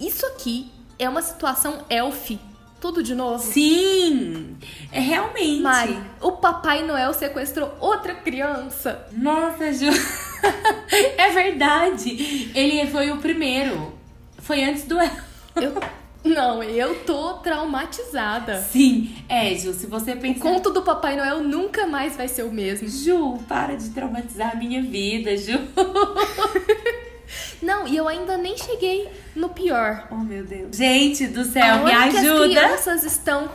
Isso 0.00 0.26
aqui 0.26 0.70
é 0.98 1.08
uma 1.08 1.22
situação 1.22 1.84
elf. 1.88 2.32
Tudo 2.80 3.02
de 3.02 3.14
novo? 3.14 3.42
Sim! 3.42 4.58
É 4.92 5.00
realmente. 5.00 5.62
Mari, 5.62 5.98
o 6.20 6.32
Papai 6.32 6.82
Noel 6.82 7.14
sequestrou 7.14 7.74
outra 7.80 8.14
criança. 8.14 9.06
Nossa, 9.12 9.72
Ju. 9.72 9.86
é 11.16 11.30
verdade. 11.30 12.52
Ele 12.54 12.86
foi 12.90 13.10
o 13.10 13.16
primeiro. 13.16 13.98
Foi 14.38 14.62
antes 14.62 14.84
do. 14.84 14.96
Eu... 15.00 15.80
Não, 16.24 16.62
eu 16.62 17.04
tô 17.04 17.34
traumatizada. 17.34 18.62
Sim, 18.62 19.14
é, 19.28 19.54
Ju, 19.54 19.74
se 19.74 19.86
você 19.86 20.12
O 20.12 20.16
pensar. 20.18 20.40
conto 20.40 20.70
do 20.70 20.80
Papai 20.82 21.16
Noel 21.16 21.40
nunca 21.42 21.86
mais 21.86 22.16
vai 22.16 22.28
ser 22.28 22.44
o 22.44 22.50
mesmo. 22.50 22.88
Ju, 22.88 23.38
para 23.46 23.76
de 23.76 23.90
traumatizar 23.90 24.52
a 24.52 24.56
minha 24.56 24.82
vida, 24.82 25.36
Ju. 25.36 25.58
Não, 27.62 27.86
e 27.86 27.96
eu 27.96 28.06
ainda 28.06 28.36
nem 28.36 28.56
cheguei 28.56 29.08
no 29.34 29.48
pior. 29.48 30.06
Oh, 30.10 30.16
meu 30.16 30.44
Deus. 30.44 30.76
Gente 30.76 31.26
do 31.26 31.44
céu, 31.44 31.78
me 31.78 31.90
hora 31.92 32.10
que 32.10 32.16
as 32.18 32.24
ajuda. 32.24 32.44
crianças 32.48 33.04
estão. 33.04 33.50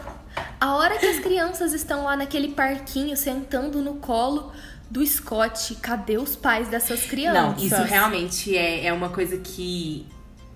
A 0.60 0.76
hora 0.76 0.98
que 0.98 1.06
as 1.06 1.20
crianças 1.20 1.74
estão 1.74 2.04
lá 2.04 2.16
naquele 2.16 2.50
parquinho 2.50 3.16
sentando 3.16 3.82
no 3.82 3.96
colo 3.96 4.52
do 4.90 5.06
Scott, 5.06 5.76
cadê 5.76 6.18
os 6.18 6.36
pais 6.36 6.68
dessas 6.68 7.04
crianças? 7.04 7.42
Não, 7.42 7.56
isso 7.66 7.82
realmente 7.84 8.58
é, 8.58 8.86
é 8.88 8.94
uma 8.94 9.10
coisa 9.10 9.38
que, 9.38 10.06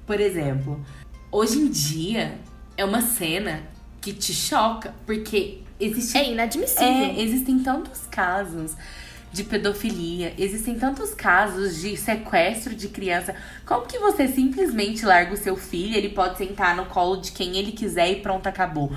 por 0.08 0.20
exemplo, 0.20 0.84
hoje 1.34 1.58
em 1.58 1.68
dia 1.70 2.38
é 2.78 2.86
uma 2.86 3.02
cena 3.02 3.64
que 4.00 4.14
te 4.14 4.34
choca, 4.34 4.94
porque 5.06 5.60
existe 5.80 6.18
É 6.18 6.32
inadmissível. 6.32 6.88
É, 6.88 7.20
existem 7.20 7.60
tantos 7.60 8.02
casos 8.10 8.76
de 9.32 9.44
pedofilia, 9.44 10.34
existem 10.38 10.76
tantos 10.76 11.14
casos 11.16 11.82
de 11.82 11.98
sequestro 11.98 12.76
de 12.76 12.88
criança. 12.88 13.36
Como 13.66 13.88
que 13.88 13.98
você 13.98 14.28
simplesmente 14.28 15.04
larga 15.04 15.34
o 15.34 15.38
seu 15.38 15.58
filho, 15.58 15.98
ele 15.98 16.10
pode 16.10 16.38
sentar 16.38 16.76
no 16.76 16.86
colo 16.86 17.18
de 17.18 17.32
quem 17.32 17.58
ele 17.58 17.72
quiser 17.72 18.12
e 18.12 18.16
pronto, 18.18 18.46
acabou. 18.46 18.92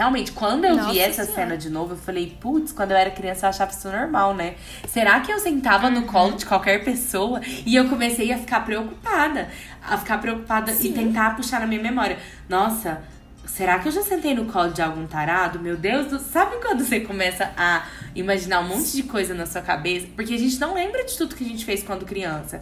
Realmente, 0.00 0.32
quando 0.32 0.64
eu 0.64 0.76
Nossa 0.76 0.92
vi 0.92 0.98
essa 0.98 1.24
Senhora. 1.24 1.42
cena 1.42 1.58
de 1.58 1.68
novo, 1.68 1.92
eu 1.92 1.98
falei, 1.98 2.34
putz, 2.40 2.72
quando 2.72 2.92
eu 2.92 2.96
era 2.96 3.10
criança 3.10 3.44
eu 3.44 3.50
achava 3.50 3.70
isso 3.70 3.86
normal, 3.86 4.34
né? 4.34 4.54
Será 4.88 5.20
que 5.20 5.30
eu 5.30 5.38
sentava 5.38 5.90
no 5.90 6.04
colo 6.04 6.38
de 6.38 6.46
qualquer 6.46 6.82
pessoa? 6.82 7.38
E 7.66 7.76
eu 7.76 7.86
comecei 7.86 8.32
a 8.32 8.38
ficar 8.38 8.60
preocupada. 8.60 9.50
A 9.86 9.98
ficar 9.98 10.16
preocupada 10.16 10.72
e 10.72 10.74
Sim. 10.74 10.92
tentar 10.94 11.36
puxar 11.36 11.60
na 11.60 11.66
minha 11.66 11.82
memória. 11.82 12.18
Nossa, 12.48 13.02
Será 13.44 13.78
que 13.78 13.88
eu 13.88 13.92
já 13.92 14.02
sentei 14.02 14.32
no 14.32 14.46
colo 14.46 14.70
de 14.70 14.80
algum 14.80 15.06
tarado? 15.06 15.58
Meu 15.58 15.76
Deus, 15.76 16.06
do... 16.06 16.18
sabe 16.18 16.56
quando 16.62 16.82
você 16.82 17.00
começa 17.00 17.52
a 17.56 17.84
imaginar 18.14 18.60
um 18.60 18.68
monte 18.68 18.92
de 18.92 19.02
coisa 19.02 19.34
na 19.34 19.44
sua 19.44 19.60
cabeça? 19.60 20.06
Porque 20.16 20.32
a 20.32 20.38
gente 20.38 20.58
não 20.58 20.72
lembra 20.72 21.04
de 21.04 21.14
tudo 21.18 21.34
que 21.34 21.44
a 21.44 21.46
gente 21.46 21.64
fez 21.64 21.82
quando 21.82 22.06
criança. 22.06 22.60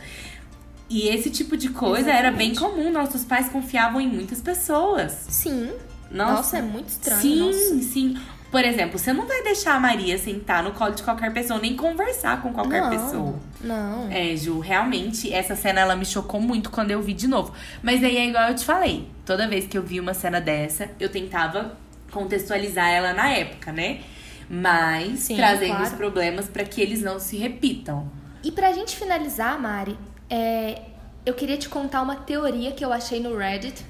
E 0.88 1.08
esse 1.08 1.30
tipo 1.30 1.56
de 1.56 1.68
coisa 1.68 2.10
era 2.10 2.32
bem 2.32 2.54
comum. 2.54 2.90
Nossos 2.90 3.22
pais 3.22 3.48
confiavam 3.48 4.00
em 4.00 4.08
muitas 4.08 4.40
pessoas. 4.40 5.12
Sim. 5.28 5.70
Nossa, 6.10 6.32
Nossa, 6.32 6.58
é 6.58 6.62
muito 6.62 6.88
estranho. 6.88 7.20
Sim, 7.20 7.38
nossa. 7.38 7.82
sim. 7.82 8.18
Por 8.50 8.64
exemplo, 8.64 8.98
você 8.98 9.12
não 9.12 9.26
vai 9.26 9.42
deixar 9.42 9.74
a 9.74 9.80
Maria 9.80 10.16
sentar 10.16 10.62
no 10.62 10.72
colo 10.72 10.94
de 10.94 11.02
qualquer 11.02 11.32
pessoa, 11.34 11.60
nem 11.60 11.76
conversar 11.76 12.40
com 12.40 12.50
qualquer 12.50 12.80
não, 12.80 12.90
pessoa. 12.90 13.38
Não. 13.60 14.10
É, 14.10 14.34
Ju, 14.34 14.58
realmente 14.58 15.30
essa 15.30 15.54
cena 15.54 15.80
ela 15.80 15.94
me 15.94 16.06
chocou 16.06 16.40
muito 16.40 16.70
quando 16.70 16.90
eu 16.90 17.02
vi 17.02 17.12
de 17.12 17.28
novo. 17.28 17.52
Mas 17.82 18.02
aí 18.02 18.16
é 18.16 18.26
igual 18.26 18.48
eu 18.48 18.54
te 18.54 18.64
falei. 18.64 19.06
Toda 19.26 19.46
vez 19.46 19.66
que 19.66 19.76
eu 19.76 19.82
vi 19.82 20.00
uma 20.00 20.14
cena 20.14 20.40
dessa, 20.40 20.88
eu 20.98 21.10
tentava 21.10 21.76
contextualizar 22.10 22.88
ela 22.88 23.12
na 23.12 23.28
época, 23.28 23.70
né? 23.70 24.00
Mas 24.48 25.20
Sim, 25.20 25.36
trazendo 25.36 25.76
claro. 25.76 25.84
os 25.84 25.92
problemas 25.92 26.48
pra 26.48 26.64
que 26.64 26.80
eles 26.80 27.02
não 27.02 27.20
se 27.20 27.36
repitam. 27.36 28.10
E 28.42 28.50
pra 28.50 28.72
gente 28.72 28.96
finalizar, 28.96 29.60
Mari, 29.60 29.98
é, 30.30 30.84
eu 31.26 31.34
queria 31.34 31.58
te 31.58 31.68
contar 31.68 32.00
uma 32.00 32.16
teoria 32.16 32.72
que 32.72 32.82
eu 32.82 32.94
achei 32.94 33.20
no 33.20 33.36
Reddit 33.36 33.84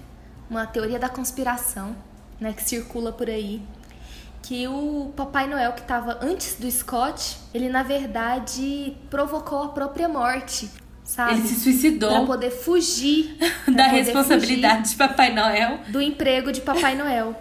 uma 0.50 0.66
teoria 0.66 0.98
da 0.98 1.09
conspiração, 1.09 1.94
né, 2.40 2.53
que 2.53 2.62
circula 2.62 3.12
por 3.12 3.29
aí, 3.29 3.62
que 4.42 4.66
o 4.66 5.12
Papai 5.16 5.46
Noel 5.46 5.72
que 5.72 5.81
estava 5.81 6.18
antes 6.22 6.55
do 6.55 6.70
Scott, 6.70 7.37
ele 7.53 7.68
na 7.68 7.83
verdade 7.83 8.96
provocou 9.11 9.64
a 9.64 9.68
própria 9.68 10.09
morte, 10.09 10.70
sabe? 11.05 11.35
Ele 11.35 11.48
se 11.48 11.61
suicidou. 11.61 12.11
Pra 12.11 12.24
poder 12.24 12.51
fugir 12.51 13.37
pra 13.64 13.74
da 13.74 13.85
poder 13.85 14.03
responsabilidade 14.03 14.79
fugir 14.79 14.90
de 14.92 14.96
Papai 14.96 15.35
Noel. 15.35 15.81
do 15.88 16.01
emprego 16.01 16.53
de 16.53 16.61
Papai 16.61 16.94
Noel. 16.94 17.35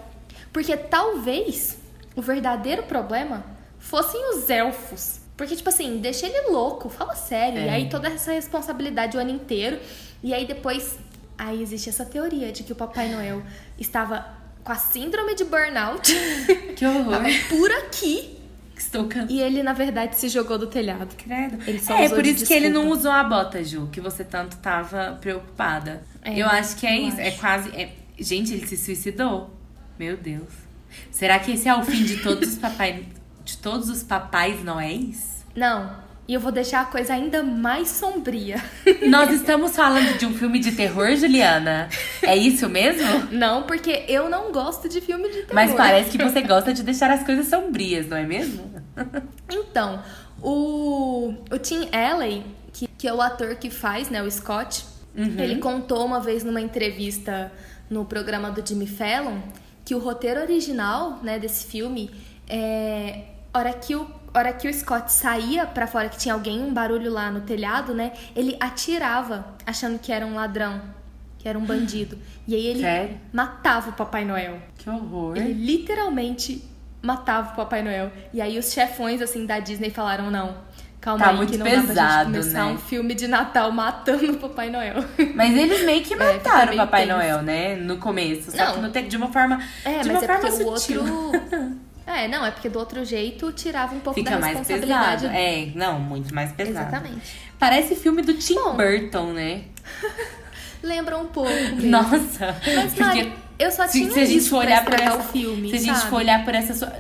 Porque 0.52 0.76
talvez 0.76 1.78
o 2.16 2.22
verdadeiro 2.22 2.84
problema 2.84 3.46
fossem 3.80 4.20
os 4.32 4.50
elfos. 4.50 5.20
Porque, 5.38 5.56
tipo 5.56 5.70
assim, 5.70 6.00
deixa 6.00 6.26
ele 6.26 6.50
louco, 6.50 6.90
fala 6.90 7.16
sério. 7.16 7.60
É. 7.60 7.66
E 7.66 7.70
aí 7.70 7.90
toda 7.90 8.08
essa 8.08 8.32
responsabilidade 8.32 9.16
o 9.16 9.20
ano 9.20 9.30
inteiro. 9.30 9.80
E 10.24 10.34
aí 10.34 10.46
depois. 10.46 10.98
Aí 11.38 11.62
existe 11.62 11.88
essa 11.88 12.04
teoria 12.04 12.52
de 12.52 12.64
que 12.64 12.72
o 12.72 12.76
Papai 12.76 13.10
Noel 13.10 13.44
estava 13.78 14.37
com 14.68 14.74
a 14.74 14.76
síndrome 14.76 15.34
de 15.34 15.46
burnout. 15.46 16.14
Que 16.76 16.86
horror. 16.86 17.22
por 17.50 17.72
aqui. 17.72 18.38
Estou 18.78 19.08
cansada. 19.08 19.32
E 19.32 19.42
ele, 19.42 19.64
na 19.64 19.72
verdade, 19.74 20.16
se 20.20 20.28
jogou 20.30 20.58
do 20.58 20.68
telhado. 20.68 21.16
Credo. 21.16 21.58
Ele 21.66 21.80
só 21.80 21.98
é, 21.98 22.08
por 22.10 22.24
isso 22.26 22.46
que 22.46 22.54
ele 22.54 22.70
não 22.70 22.90
usou 22.90 23.10
a 23.10 23.24
bota, 23.24 23.64
Ju, 23.64 23.88
que 23.92 24.00
você 24.02 24.24
tanto 24.24 24.58
tava 24.58 25.18
preocupada. 25.22 26.04
É, 26.22 26.38
eu 26.38 26.46
acho 26.48 26.76
que 26.76 26.86
é 26.86 27.00
isso. 27.00 27.20
É 27.20 27.30
acho. 27.30 27.40
quase. 27.40 27.70
é- 27.76 27.94
Gente, 28.20 28.54
ele 28.54 28.68
se 28.68 28.76
suicidou. 28.78 29.50
Meu 29.98 30.18
Deus. 30.18 30.50
Será 31.12 31.40
que 31.40 31.52
esse 31.54 31.68
é 31.68 31.74
o 31.76 31.84
fim 31.84 32.04
de 32.04 32.18
todos 32.18 32.50
os 32.50 32.56
papai, 32.60 33.06
de 33.46 33.58
todos 33.58 33.90
os 33.90 34.04
papais 34.04 34.64
noéis? 34.64 35.46
Não. 35.56 35.96
E 36.28 36.34
eu 36.34 36.40
vou 36.42 36.52
deixar 36.52 36.82
a 36.82 36.86
coisa 36.86 37.14
ainda 37.14 37.42
mais 37.42 37.88
sombria. 37.88 38.62
Nós 39.08 39.32
estamos 39.32 39.76
falando 39.76 40.18
de 40.18 40.26
um 40.26 40.34
filme 40.34 40.60
de 40.60 40.74
terror, 40.74 41.16
Juliana? 41.16 41.88
É 42.22 42.36
isso 42.36 42.68
mesmo? 42.68 43.28
Não, 43.32 43.64
porque 43.64 44.04
eu 44.10 44.30
não 44.30 44.52
gosto 44.52 44.90
de 44.90 45.00
filme 45.00 45.30
de 45.30 45.44
terror. 45.44 45.54
Mas 45.56 45.74
parece 45.74 46.18
que 46.18 46.22
você 46.22 46.42
gosta 46.42 46.74
de 46.74 46.84
deixar 46.84 47.10
as 47.12 47.24
coisas 47.24 47.48
sombrias, 47.48 48.08
não 48.08 48.18
é 48.18 48.24
mesmo? 48.26 48.70
Então, 49.50 50.04
o, 50.42 51.34
o 51.50 51.58
Tim 51.60 51.88
Alley, 51.94 52.44
que, 52.74 52.88
que 52.98 53.08
é 53.08 53.14
o 53.14 53.22
ator 53.22 53.56
que 53.56 53.70
faz, 53.70 54.10
né, 54.10 54.22
o 54.22 54.30
Scott, 54.30 54.86
Uhum. 55.18 55.40
ele 55.40 55.56
contou 55.56 56.06
uma 56.06 56.20
vez 56.20 56.44
numa 56.44 56.62
entrevista 56.62 57.52
no 57.90 58.06
programa 58.06 58.52
do 58.52 58.64
Jimmy 58.66 58.86
Fallon 58.86 59.40
que 59.84 59.96
o 59.96 59.98
roteiro 60.00 60.40
original, 60.42 61.20
né, 61.24 61.40
desse 61.40 61.66
filme, 61.66 62.12
é 62.48 63.22
hora 63.52 63.74
que 63.74 63.96
o 63.96 64.06
hora 64.38 64.54
que 64.54 64.68
o 64.68 64.74
Scott 64.74 65.12
saía 65.12 65.66
pra 65.66 65.88
fora 65.88 66.10
que 66.10 66.18
tinha 66.18 66.34
alguém, 66.34 66.62
um 66.62 66.74
barulho 66.74 67.12
lá 67.12 67.30
no 67.32 67.42
telhado, 67.42 67.94
né, 67.94 68.12
ele 68.36 68.56
atirava 68.60 69.46
achando 69.66 70.00
que 70.00 70.12
era 70.12 70.26
um 70.26 70.36
ladrão, 70.36 70.82
que 71.38 71.48
era 71.48 71.58
um 71.58 71.66
bandido. 71.66 72.18
E 72.48 72.56
aí 72.56 72.66
ele 72.66 72.82
Sério? 72.82 73.18
matava 73.34 73.90
o 73.90 73.94
Papai 73.94 74.26
Noel. 74.26 74.58
Que 74.78 74.90
horror. 74.90 75.38
Ele 75.38 75.54
literalmente 75.54 76.64
matava 77.02 77.54
o 77.54 77.56
Papai 77.56 77.84
Noel. 77.84 78.12
E 78.34 78.42
aí 78.42 78.58
os 78.58 78.72
chefões, 78.72 79.22
assim, 79.22 79.46
da 79.46 79.60
Disney 79.60 79.90
falaram, 79.90 80.30
não, 80.32 80.56
calma 81.00 81.24
Tá 81.24 81.30
aí 81.32 81.38
muito 81.38 81.52
que 81.52 81.58
não 81.58 81.66
dá 81.66 81.72
pra 81.72 81.82
pesado, 81.82 82.34
gente 82.34 82.42
começar 82.42 82.66
né? 82.66 82.72
um 82.72 82.78
filme 82.78 83.14
de 83.16 83.28
Natal 83.28 83.72
matando 83.72 84.34
o 84.34 84.38
Papai 84.38 84.70
Noel. 84.70 84.96
Mas 85.36 85.56
eles 85.56 85.86
meio 85.86 86.02
que 86.02 86.10
fica 86.10 86.24
mataram 86.34 86.66
o 86.66 86.76
meio 86.76 86.78
Papai. 86.82 87.06
Noel, 87.06 87.42
né? 87.42 87.76
No 87.76 87.98
começo. 87.98 88.52
Só 88.52 88.82
Não. 88.82 88.92
que 88.92 89.04
de 89.04 89.18
uma 89.18 89.32
forma. 89.32 89.62
É, 89.86 90.00
de 90.00 90.12
mas 90.12 90.24
uma 90.24 90.24
é 90.24 90.28
forma 90.28 90.50
o 90.50 90.78
sutil. 90.78 91.02
outro... 91.02 91.67
É, 92.08 92.28
não, 92.28 92.46
é 92.46 92.52
porque 92.52 92.70
do 92.70 92.80
outro 92.80 93.04
jeito 93.04 93.52
tirava 93.52 93.94
um 93.94 94.00
pouco 94.00 94.18
Fica 94.18 94.32
da 94.32 94.40
mais 94.40 94.58
responsabilidade. 94.58 95.22
pesado. 95.28 95.36
É, 95.38 95.68
não, 95.76 96.00
muito 96.00 96.34
mais 96.34 96.52
pesado. 96.54 96.88
Exatamente. 96.90 97.36
Parece 97.60 97.96
filme 97.96 98.22
do 98.22 98.34
Tim 98.34 98.56
Bom. 98.56 98.78
Burton, 98.78 99.34
né? 99.34 99.62
Lembra 100.82 101.18
um 101.18 101.26
pouco 101.26 101.50
mesmo. 101.52 101.82
Nossa. 101.90 102.56
Mas, 102.76 102.94
porque 102.94 103.04
Mari, 103.04 103.34
eu 103.60 103.72
só 103.72 103.86
se, 103.88 104.00
tinha 104.00 104.12
se 104.12 104.20
a 104.20 104.26
gente 104.26 104.50
for 104.50 104.58
olhar 104.60 104.88
essa, 104.94 105.18
o 105.18 105.24
filme, 105.24 105.70
se 105.70 105.76
a 105.76 105.94
gente 105.94 106.06
for 106.08 106.18
olhar 106.18 106.46
por 106.46 106.56
essa 106.56 106.74
sua 106.74 106.94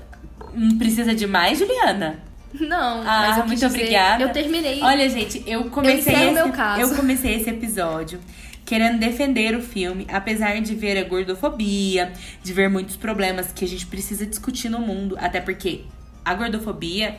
Hum, 0.55 0.77
precisa 0.79 1.13
de 1.13 1.27
mais, 1.27 1.59
Juliana? 1.59 2.19
Não, 2.59 3.03
Ah, 3.05 3.35
eu 3.37 3.45
muito 3.45 3.53
dizer, 3.59 3.67
obrigada. 3.67 4.23
Eu 4.23 4.29
terminei. 4.29 4.81
Olha, 4.81 5.07
gente, 5.07 5.43
eu 5.45 5.65
comecei 5.65 5.99
encerro 5.99 6.23
esse, 6.25 6.33
meu 6.33 6.49
caso. 6.51 6.81
eu 6.81 6.95
comecei 6.95 7.35
esse 7.35 7.49
episódio 7.51 8.19
querendo 8.67 8.99
defender 8.99 9.55
o 9.55 9.61
filme, 9.61 10.05
apesar 10.11 10.59
de 10.59 10.75
ver 10.75 10.97
a 10.97 11.07
gordofobia, 11.07 12.11
de 12.43 12.51
ver 12.51 12.69
muitos 12.69 12.97
problemas 12.97 13.53
que 13.53 13.63
a 13.63 13.67
gente 13.67 13.87
precisa 13.87 14.25
discutir 14.25 14.67
no 14.67 14.79
mundo, 14.79 15.15
até 15.21 15.39
porque 15.39 15.85
a 16.25 16.33
gordofobia, 16.33 17.17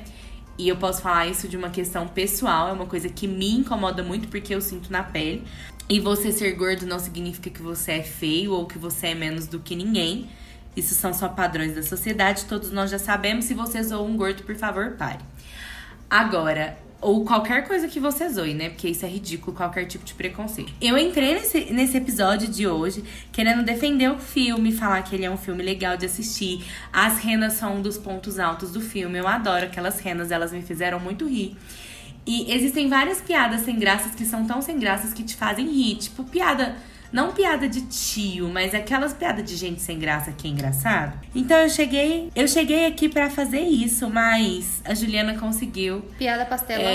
e 0.59 0.69
eu 0.69 0.77
posso 0.77 1.01
falar 1.01 1.27
isso 1.27 1.49
de 1.49 1.57
uma 1.57 1.71
questão 1.71 2.07
pessoal, 2.07 2.69
é 2.69 2.73
uma 2.73 2.85
coisa 2.85 3.09
que 3.09 3.27
me 3.27 3.51
incomoda 3.51 4.03
muito 4.03 4.29
porque 4.29 4.55
eu 4.55 4.61
sinto 4.61 4.93
na 4.93 5.03
pele. 5.03 5.43
E 5.89 5.99
você 5.99 6.31
ser 6.31 6.53
gordo 6.53 6.85
não 6.85 6.99
significa 6.99 7.49
que 7.49 7.63
você 7.63 7.93
é 7.93 8.03
feio 8.03 8.53
ou 8.53 8.67
que 8.67 8.77
você 8.77 9.07
é 9.07 9.15
menos 9.15 9.47
do 9.47 9.59
que 9.59 9.75
ninguém. 9.75 10.29
Isso 10.77 10.95
são 10.95 11.15
só 11.15 11.31
padrões 11.31 11.75
da 11.75 11.83
sociedade, 11.83 12.45
todos 12.45 12.71
nós 12.71 12.91
já 12.91 12.99
sabemos. 12.99 13.47
Se 13.47 13.55
você 13.55 13.83
zoou 13.83 14.07
um 14.07 14.19
gordo, 14.19 14.43
por 14.43 14.55
favor, 14.55 14.97
pare. 14.99 15.25
Agora, 16.11 16.77
ou 17.01 17.25
qualquer 17.25 17.67
coisa 17.67 17.87
que 17.87 18.01
você 18.01 18.29
zoe, 18.29 18.55
né? 18.55 18.71
Porque 18.71 18.89
isso 18.89 19.07
é 19.07 19.09
ridículo, 19.09 19.57
qualquer 19.57 19.85
tipo 19.87 20.05
de 20.05 20.15
preconceito. 20.15 20.73
Eu 20.81 20.99
entrei 20.99 21.35
nesse, 21.35 21.73
nesse 21.73 21.97
episódio 21.97 22.49
de 22.49 22.67
hoje 22.67 23.05
querendo 23.31 23.63
defender 23.63 24.11
o 24.11 24.19
filme, 24.19 24.73
falar 24.73 25.03
que 25.03 25.15
ele 25.15 25.25
é 25.25 25.31
um 25.31 25.37
filme 25.37 25.63
legal 25.63 25.97
de 25.97 26.07
assistir. 26.07 26.65
As 26.93 27.19
renas 27.19 27.53
são 27.53 27.77
um 27.77 27.83
dos 27.83 27.97
pontos 27.97 28.39
altos 28.39 28.73
do 28.73 28.81
filme. 28.81 29.19
Eu 29.19 29.29
adoro 29.29 29.67
aquelas 29.67 30.01
renas, 30.01 30.33
elas 30.33 30.53
me 30.53 30.61
fizeram 30.61 30.99
muito 30.99 31.27
rir. 31.29 31.57
E 32.27 32.53
existem 32.53 32.89
várias 32.89 33.21
piadas 33.21 33.61
sem 33.63 33.79
graças 33.79 34.15
que 34.15 34.25
são 34.25 34.45
tão 34.45 34.61
sem 34.61 34.79
graças 34.79 35.13
que 35.13 35.23
te 35.23 35.37
fazem 35.37 35.67
rir. 35.67 35.97
Tipo, 35.97 36.25
piada. 36.25 36.77
Não 37.13 37.33
piada 37.33 37.69
de 37.69 37.83
tio, 37.83 38.49
mas 38.49 38.75
aquelas 38.75 39.13
piadas 39.15 39.45
de 39.45 39.57
gente 39.57 39.81
sem 39.81 39.99
graça 39.99 40.31
que 40.33 40.47
é 40.47 40.51
engraçado. 40.51 41.19
Então 41.35 41.57
eu 41.57 41.69
cheguei, 41.71 42.31
eu 42.37 42.47
cheguei 42.47 42.87
aqui 42.87 43.09
pra 43.09 43.31
fazer 43.31 43.61
isso, 43.63 44.11
mas 44.11 44.83
a 44.85 44.95
Juliana 44.95 45.39
conseguiu 45.39 46.03
Piada 46.19 46.45
pastelão, 46.45 46.83
né? 46.85 46.91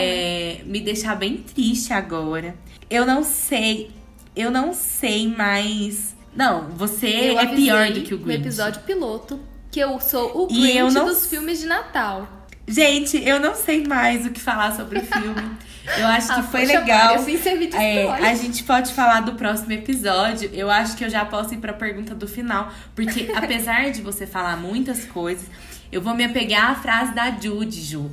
é, 0.59 0.61
me 0.65 0.79
deixar 0.81 1.15
bem 1.15 1.37
triste 1.37 1.91
agora. 1.93 2.55
Eu 2.89 3.05
não 3.05 3.23
sei, 3.23 3.89
eu 4.35 4.51
não 4.51 4.71
sei 4.73 5.27
mais. 5.27 6.15
Não, 6.35 6.69
você 6.69 7.07
Eu 7.31 7.39
é 7.39 7.47
pior 7.47 7.91
do 7.91 8.01
que 8.01 8.13
o 8.13 8.17
No 8.19 8.25
Grinch. 8.25 8.41
episódio 8.41 8.81
piloto 8.81 9.39
que 9.71 9.79
eu 9.79 9.99
sou 9.99 10.45
o 10.45 10.47
E 10.51 10.61
Grinch 10.61 10.93
dos 10.93 11.25
filmes 11.25 11.59
de 11.59 11.65
Natal. 11.65 12.27
Gente, 12.67 13.21
eu 13.27 13.39
não 13.39 13.55
sei 13.55 13.85
mais 13.85 14.25
o 14.25 14.29
que 14.31 14.39
falar 14.39 14.75
sobre 14.75 14.99
o 14.99 15.05
filme. 15.05 15.57
Eu 15.97 16.07
acho 16.07 16.27
que 16.27 16.39
Ah, 16.39 16.43
foi 16.43 16.61
poxa, 16.61 16.79
legal. 16.79 17.05
Mari, 17.07 17.15
assim 17.15 17.37
você 17.37 17.55
me 17.55 17.69
É, 17.73 18.09
a 18.09 18.33
gente 18.35 18.63
pode 18.63 18.93
falar 18.93 19.21
do 19.21 19.33
próximo 19.33 19.73
episódio. 19.73 20.49
Eu 20.53 20.69
acho 20.71 20.95
que 20.95 21.03
eu 21.03 21.09
já 21.09 21.25
posso 21.25 21.53
ir 21.53 21.57
pra 21.57 21.73
pergunta 21.73 22.15
do 22.15 22.27
final. 22.27 22.71
Porque 22.95 23.29
apesar 23.35 23.91
de 23.91 24.01
você 24.01 24.25
falar 24.25 24.55
muitas 24.55 25.03
coisas, 25.03 25.45
eu 25.91 26.01
vou 26.01 26.13
me 26.15 26.23
apegar 26.23 26.71
à 26.71 26.75
frase 26.75 27.13
da 27.13 27.29
Judy, 27.31 27.81
Ju. 27.81 28.09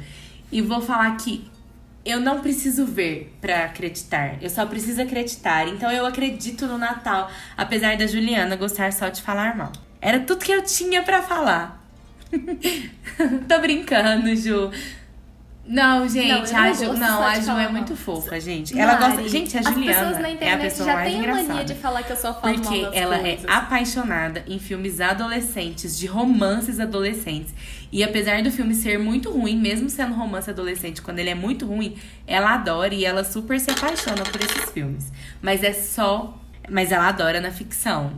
E 0.50 0.60
vou 0.60 0.80
falar 0.80 1.16
que 1.16 1.48
eu 2.04 2.18
não 2.18 2.40
preciso 2.40 2.84
ver 2.84 3.32
pra 3.40 3.66
acreditar. 3.66 4.36
Eu 4.42 4.50
só 4.50 4.66
preciso 4.66 5.00
acreditar. 5.02 5.68
Então 5.68 5.92
eu 5.92 6.04
acredito 6.04 6.66
no 6.66 6.76
Natal, 6.76 7.30
apesar 7.56 7.96
da 7.96 8.06
Juliana 8.06 8.56
gostar 8.56 8.92
só 8.92 9.08
de 9.08 9.22
falar 9.22 9.56
mal. 9.56 9.70
Era 10.00 10.18
tudo 10.18 10.44
que 10.44 10.50
eu 10.50 10.62
tinha 10.64 11.02
pra 11.02 11.22
falar. 11.22 11.79
Tô 13.48 13.58
brincando, 13.60 14.34
Ju. 14.36 14.70
Não, 15.66 16.08
gente, 16.08 16.52
Não, 16.52 16.60
a 16.62 16.72
Ju, 16.72 16.92
não, 16.94 17.22
a 17.22 17.38
Ju 17.38 17.50
é 17.52 17.54
mal. 17.64 17.72
muito 17.72 17.94
fofa, 17.94 18.40
gente. 18.40 18.76
Ela 18.76 18.98
Mari, 18.98 19.14
gosta. 19.16 19.28
Gente, 19.28 19.56
a 19.56 19.60
As 19.60 19.66
Juliana 19.66 19.98
pessoas 19.98 20.18
na 20.18 20.28
é 20.28 20.52
a 20.52 20.58
pessoa 20.58 20.86
já 20.88 20.94
mais 20.94 21.08
têm 21.08 21.16
a 21.16 21.18
engraçada. 21.22 21.48
mania 21.48 21.64
de 21.64 21.74
falar 21.74 22.02
que 22.02 22.12
eu 22.12 22.16
falo 22.16 22.34
mal 22.34 22.54
Porque 22.54 22.88
ela 22.92 23.18
coisas. 23.20 23.44
é 23.44 23.52
apaixonada 23.52 24.44
em 24.48 24.58
filmes 24.58 25.00
adolescentes, 25.00 25.96
de 25.96 26.06
romances 26.06 26.80
adolescentes. 26.80 27.54
E 27.92 28.02
apesar 28.02 28.42
do 28.42 28.50
filme 28.50 28.74
ser 28.74 28.98
muito 28.98 29.30
ruim, 29.30 29.56
mesmo 29.60 29.88
sendo 29.88 30.14
romance 30.14 30.50
adolescente, 30.50 31.00
quando 31.02 31.20
ele 31.20 31.30
é 31.30 31.34
muito 31.36 31.66
ruim, 31.66 31.96
ela 32.26 32.54
adora 32.54 32.92
e 32.94 33.04
ela 33.04 33.22
super 33.22 33.60
se 33.60 33.70
apaixona 33.70 34.22
por 34.24 34.40
esses 34.42 34.70
filmes. 34.70 35.12
Mas 35.40 35.62
é 35.62 35.72
só. 35.72 36.36
Mas 36.68 36.90
ela 36.90 37.08
adora 37.08 37.40
na 37.40 37.52
ficção. 37.52 38.12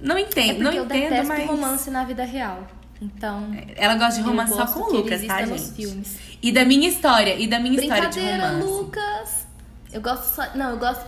Não 0.00 0.16
É 0.16 0.20
entendo, 0.22 0.48
porque 0.48 0.62
não 0.62 0.72
eu 0.72 0.84
entendo, 0.84 1.26
mas. 1.26 1.46
romance 1.46 1.90
na 1.90 2.04
vida 2.04 2.24
real. 2.24 2.66
Então, 3.00 3.56
Ela 3.76 3.94
gosta 3.94 4.20
de 4.20 4.26
romance 4.28 4.52
só 4.52 4.66
com 4.66 4.80
o 4.80 4.92
Lucas, 4.92 5.24
tá, 5.24 5.44
gente? 5.46 5.72
filmes. 5.72 6.18
E 6.42 6.50
da 6.50 6.64
minha 6.64 6.88
história, 6.88 7.34
e 7.36 7.46
da 7.46 7.60
minha 7.60 7.78
história 7.80 8.08
de 8.08 8.20
romance. 8.20 8.66
Lucas. 8.66 9.46
Eu 9.92 10.00
gosto 10.00 10.34
só. 10.34 10.56
Não, 10.56 10.70
eu 10.70 10.78
gosto. 10.78 11.06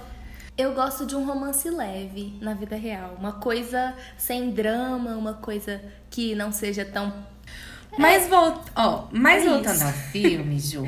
Eu 0.57 0.75
gosto 0.75 1.07
de 1.07 1.17
um 1.17 1.25
romance 1.25 1.69
leve 1.71 2.37
na 2.41 2.55
vida 2.55 2.77
real. 2.77 3.17
Uma 3.19 3.33
coisa 3.33 3.95
sem 4.19 4.51
drama, 4.51 5.13
uma 5.17 5.35
coisa 5.35 5.81
que 6.11 6.35
não 6.35 6.53
seja 6.53 6.85
tão. 6.85 7.13
Mas, 7.99 8.29
vol... 8.29 8.63
ó, 8.77 9.05
mas 9.11 9.45
É 9.45 9.49
voltando 9.49 9.75
isso. 9.75 9.85
ao 9.85 9.93
filme, 10.13 10.61
Ju, 10.61 10.87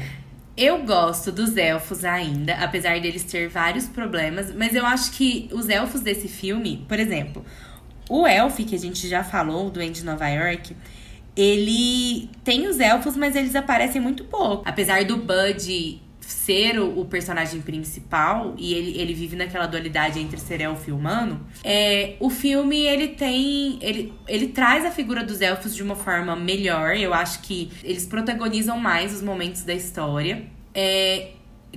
eu 0.56 0.84
gosto 0.84 1.32
dos 1.32 1.56
elfos 1.56 2.04
ainda, 2.04 2.54
apesar 2.56 3.00
deles 3.00 3.24
ter 3.24 3.48
vários 3.48 3.86
problemas, 3.86 4.54
mas 4.54 4.74
eu 4.74 4.84
acho 4.86 5.12
que 5.12 5.48
os 5.52 5.68
elfos 5.68 6.00
desse 6.02 6.28
filme, 6.28 6.84
por 6.88 6.98
exemplo, 7.00 7.44
o 8.08 8.26
elf 8.26 8.56
que 8.58 8.74
a 8.74 8.78
gente 8.78 9.08
já 9.08 9.22
falou, 9.24 9.70
do 9.70 9.80
Andy 9.80 10.04
Nova 10.04 10.28
York, 10.28 10.76
ele 11.36 12.28
tem 12.44 12.66
os 12.66 12.78
elfos, 12.78 13.16
mas 13.16 13.34
eles 13.34 13.54
aparecem 13.54 14.00
muito 14.00 14.24
pouco. 14.24 14.62
Apesar 14.66 15.04
do 15.04 15.16
Bud 15.16 16.00
ser 16.20 16.78
o, 16.78 17.00
o, 17.00 17.04
personagem 17.04 17.60
principal 17.60 18.54
e 18.56 18.74
ele, 18.74 18.98
ele 18.98 19.14
vive 19.14 19.36
naquela 19.36 19.66
dualidade 19.66 20.18
entre 20.18 20.38
ser 20.38 20.60
elfo 20.60 20.90
e 20.90 20.92
humano, 20.92 21.46
é, 21.62 22.16
o 22.20 22.30
filme 22.30 22.84
ele 22.86 23.08
tem. 23.08 23.78
Ele, 23.80 24.12
ele 24.28 24.48
traz 24.48 24.84
a 24.84 24.90
figura 24.90 25.24
dos 25.24 25.40
elfos 25.40 25.74
de 25.74 25.82
uma 25.82 25.96
forma 25.96 26.34
melhor. 26.34 26.96
Eu 26.96 27.12
acho 27.12 27.40
que 27.42 27.70
eles 27.82 28.06
protagonizam 28.06 28.78
mais 28.78 29.14
os 29.14 29.22
momentos 29.22 29.62
da 29.62 29.74
história. 29.74 30.44
É, 30.74 31.32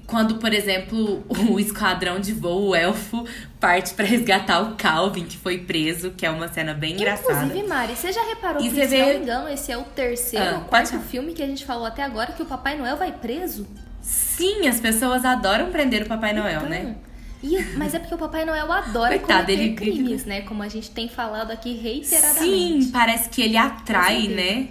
quando, 0.08 0.36
por 0.36 0.54
exemplo, 0.54 1.24
o 1.50 1.60
esquadrão 1.60 2.20
de 2.20 2.34
voo, 2.34 2.70
o 2.70 2.76
elfo, 2.76 3.26
parte 3.60 3.94
para 3.94 4.06
resgatar 4.06 4.62
o 4.62 4.76
Calvin, 4.76 5.26
que 5.26 5.38
foi 5.38 5.60
preso, 5.60 6.12
que 6.12 6.26
é 6.26 6.30
uma 6.30 6.48
cena 6.48 6.74
bem 6.74 6.94
engraçada. 6.94 7.46
Inclusive, 7.46 7.68
Mari, 7.68 7.96
você 7.96 8.12
já 8.12 8.24
reparou 8.24 8.62
e 8.62 8.70
que, 8.70 8.76
se 8.76 8.88
vê... 8.88 9.00
não 9.00 9.08
me 9.08 9.16
engano, 9.16 9.50
esse 9.50 9.72
é 9.72 9.78
o 9.78 9.84
terceiro 9.84 10.46
ah, 10.46 10.58
ou 10.60 10.62
quarto 10.66 11.00
filme 11.00 11.34
que 11.34 11.42
a 11.42 11.48
gente 11.48 11.66
falou 11.66 11.86
até 11.86 12.04
agora 12.04 12.34
que 12.34 12.42
o 12.42 12.46
Papai 12.46 12.78
Noel 12.78 12.98
vai 12.98 13.12
preso? 13.12 13.68
Sim, 14.02 14.68
as 14.68 14.80
pessoas 14.80 15.26
adoram 15.26 15.72
prender 15.72 16.04
o 16.04 16.06
Papai 16.06 16.34
Noel, 16.34 16.58
então, 16.58 16.70
né? 16.70 16.96
E, 17.42 17.62
mas 17.78 17.94
é 17.94 18.00
porque 18.00 18.14
o 18.14 18.18
Papai 18.18 18.46
Noel 18.46 18.72
adora 18.72 19.18
Coitado, 19.20 19.52
ele 19.52 19.74
crimes, 19.74 20.26
né? 20.26 20.42
Como 20.42 20.64
a 20.64 20.68
gente 20.68 20.90
tem 20.92 21.08
falado 21.08 21.52
aqui 21.52 21.76
reiteradamente. 21.76 22.84
Sim, 22.84 22.92
parece 22.92 23.30
que 23.30 23.42
ele 23.42 23.58
atrai, 23.58 24.28
né? 24.28 24.70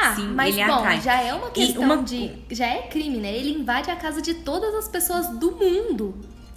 Ah, 0.00 0.14
Sim, 0.14 0.28
mas 0.28 0.54
bom, 0.54 0.62
atrai. 0.62 1.00
já 1.00 1.20
é 1.20 1.34
uma 1.34 1.50
questão 1.50 1.82
uma... 1.82 2.02
de. 2.02 2.30
Já 2.50 2.66
é 2.66 2.82
crime, 2.82 3.18
né? 3.18 3.34
Ele 3.36 3.50
invade 3.50 3.90
a 3.90 3.96
casa 3.96 4.22
de 4.22 4.34
todas 4.34 4.72
as 4.74 4.86
pessoas 4.86 5.28
do 5.38 5.52
mundo. 5.52 6.14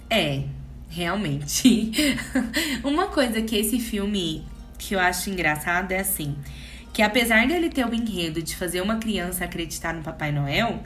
É, 0.08 0.44
realmente. 0.88 1.92
uma 2.84 3.08
coisa 3.08 3.42
que 3.42 3.56
esse 3.56 3.80
filme 3.80 4.46
que 4.78 4.94
eu 4.94 5.00
acho 5.00 5.28
engraçado 5.28 5.90
é 5.90 5.98
assim: 5.98 6.36
que 6.92 7.02
apesar 7.02 7.46
dele 7.48 7.68
ter 7.68 7.84
o 7.84 7.92
enredo 7.92 8.40
de 8.40 8.54
fazer 8.54 8.80
uma 8.80 8.96
criança 8.96 9.44
acreditar 9.44 9.92
no 9.92 10.02
Papai 10.02 10.30
Noel, 10.30 10.80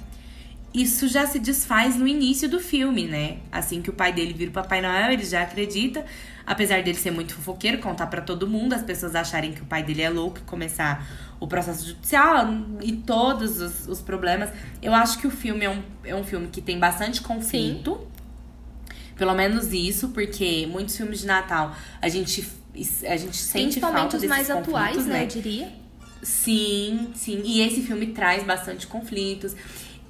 isso 0.72 1.08
já 1.08 1.26
se 1.26 1.38
desfaz 1.38 1.96
no 1.96 2.06
início 2.06 2.48
do 2.48 2.60
filme, 2.60 3.06
né? 3.06 3.38
Assim 3.50 3.80
que 3.80 3.90
o 3.90 3.92
pai 3.92 4.12
dele 4.12 4.32
vira 4.32 4.50
o 4.50 4.52
Papai 4.54 4.80
Noel, 4.80 5.12
ele 5.12 5.24
já 5.24 5.42
acredita. 5.42 6.04
Apesar 6.46 6.82
dele 6.82 6.98
ser 6.98 7.10
muito 7.10 7.34
fofoqueiro, 7.34 7.78
contar 7.78 8.06
para 8.06 8.20
todo 8.20 8.46
mundo, 8.46 8.74
as 8.74 8.82
pessoas 8.82 9.16
acharem 9.16 9.52
que 9.52 9.62
o 9.62 9.64
pai 9.64 9.82
dele 9.82 10.02
é 10.02 10.10
louco 10.10 10.38
e 10.38 10.42
começar 10.42 11.25
o 11.38 11.46
processo 11.46 11.86
judicial 11.86 12.46
e 12.82 12.92
todos 12.92 13.60
os, 13.60 13.86
os, 13.86 14.00
problemas. 14.00 14.50
Eu 14.80 14.94
acho 14.94 15.18
que 15.18 15.26
o 15.26 15.30
filme 15.30 15.64
é 15.64 15.70
um, 15.70 15.82
é 16.04 16.14
um 16.14 16.24
filme 16.24 16.48
que 16.48 16.60
tem 16.60 16.78
bastante 16.78 17.20
conflito. 17.20 17.98
Sim. 18.00 18.16
Pelo 19.16 19.34
menos 19.34 19.72
isso, 19.72 20.08
porque 20.08 20.66
muitos 20.66 20.96
filmes 20.96 21.20
de 21.20 21.26
Natal 21.26 21.74
a 22.02 22.08
gente, 22.08 22.46
a 23.06 23.16
gente 23.16 23.36
sente 23.36 23.80
falta 23.80 24.16
desses 24.16 24.28
mais 24.28 24.50
atuais, 24.50 25.06
né? 25.06 25.14
né? 25.14 25.24
Eu 25.24 25.28
diria. 25.28 25.72
Sim, 26.22 27.10
sim. 27.14 27.40
E 27.44 27.60
esse 27.60 27.82
filme 27.82 28.08
traz 28.08 28.44
bastante 28.44 28.86
conflitos. 28.86 29.54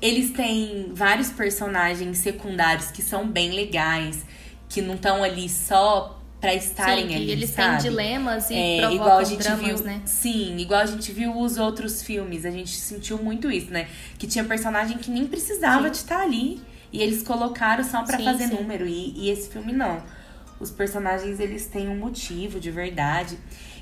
Eles 0.00 0.30
têm 0.30 0.90
vários 0.92 1.30
personagens 1.30 2.18
secundários 2.18 2.90
que 2.90 3.02
são 3.02 3.28
bem 3.28 3.52
legais, 3.52 4.24
que 4.68 4.82
não 4.82 4.94
estão 4.94 5.22
ali 5.22 5.48
só 5.48 6.15
para 6.40 6.54
estarem 6.54 7.08
sim, 7.08 7.14
ali, 7.14 7.30
eles 7.30 7.50
sabe? 7.50 7.82
têm 7.82 7.90
dilemas 7.90 8.50
e 8.50 8.54
é, 8.54 8.76
provocam 8.78 8.94
igual 8.94 9.18
a 9.18 9.24
gente 9.24 9.42
dramas, 9.42 9.64
viu, 9.64 9.78
né? 9.84 10.02
Sim, 10.04 10.56
igual 10.58 10.80
a 10.80 10.86
gente 10.86 11.12
viu 11.12 11.36
os 11.36 11.56
outros 11.56 12.02
filmes, 12.02 12.44
a 12.44 12.50
gente 12.50 12.70
sentiu 12.70 13.18
muito 13.18 13.50
isso, 13.50 13.70
né? 13.70 13.88
Que 14.18 14.26
tinha 14.26 14.44
personagem 14.44 14.98
que 14.98 15.10
nem 15.10 15.26
precisava 15.26 15.84
sim. 15.84 15.90
de 15.90 15.96
estar 15.96 16.20
ali 16.20 16.60
e 16.92 17.02
eles 17.02 17.22
colocaram 17.22 17.82
só 17.82 18.02
para 18.02 18.18
fazer 18.18 18.48
sim. 18.48 18.54
número 18.54 18.86
e, 18.86 19.12
e 19.16 19.30
esse 19.30 19.48
filme 19.48 19.72
não. 19.72 20.02
Os 20.60 20.70
personagens 20.70 21.40
eles 21.40 21.66
têm 21.66 21.88
um 21.88 21.96
motivo 21.96 22.60
de 22.60 22.70
verdade 22.70 23.38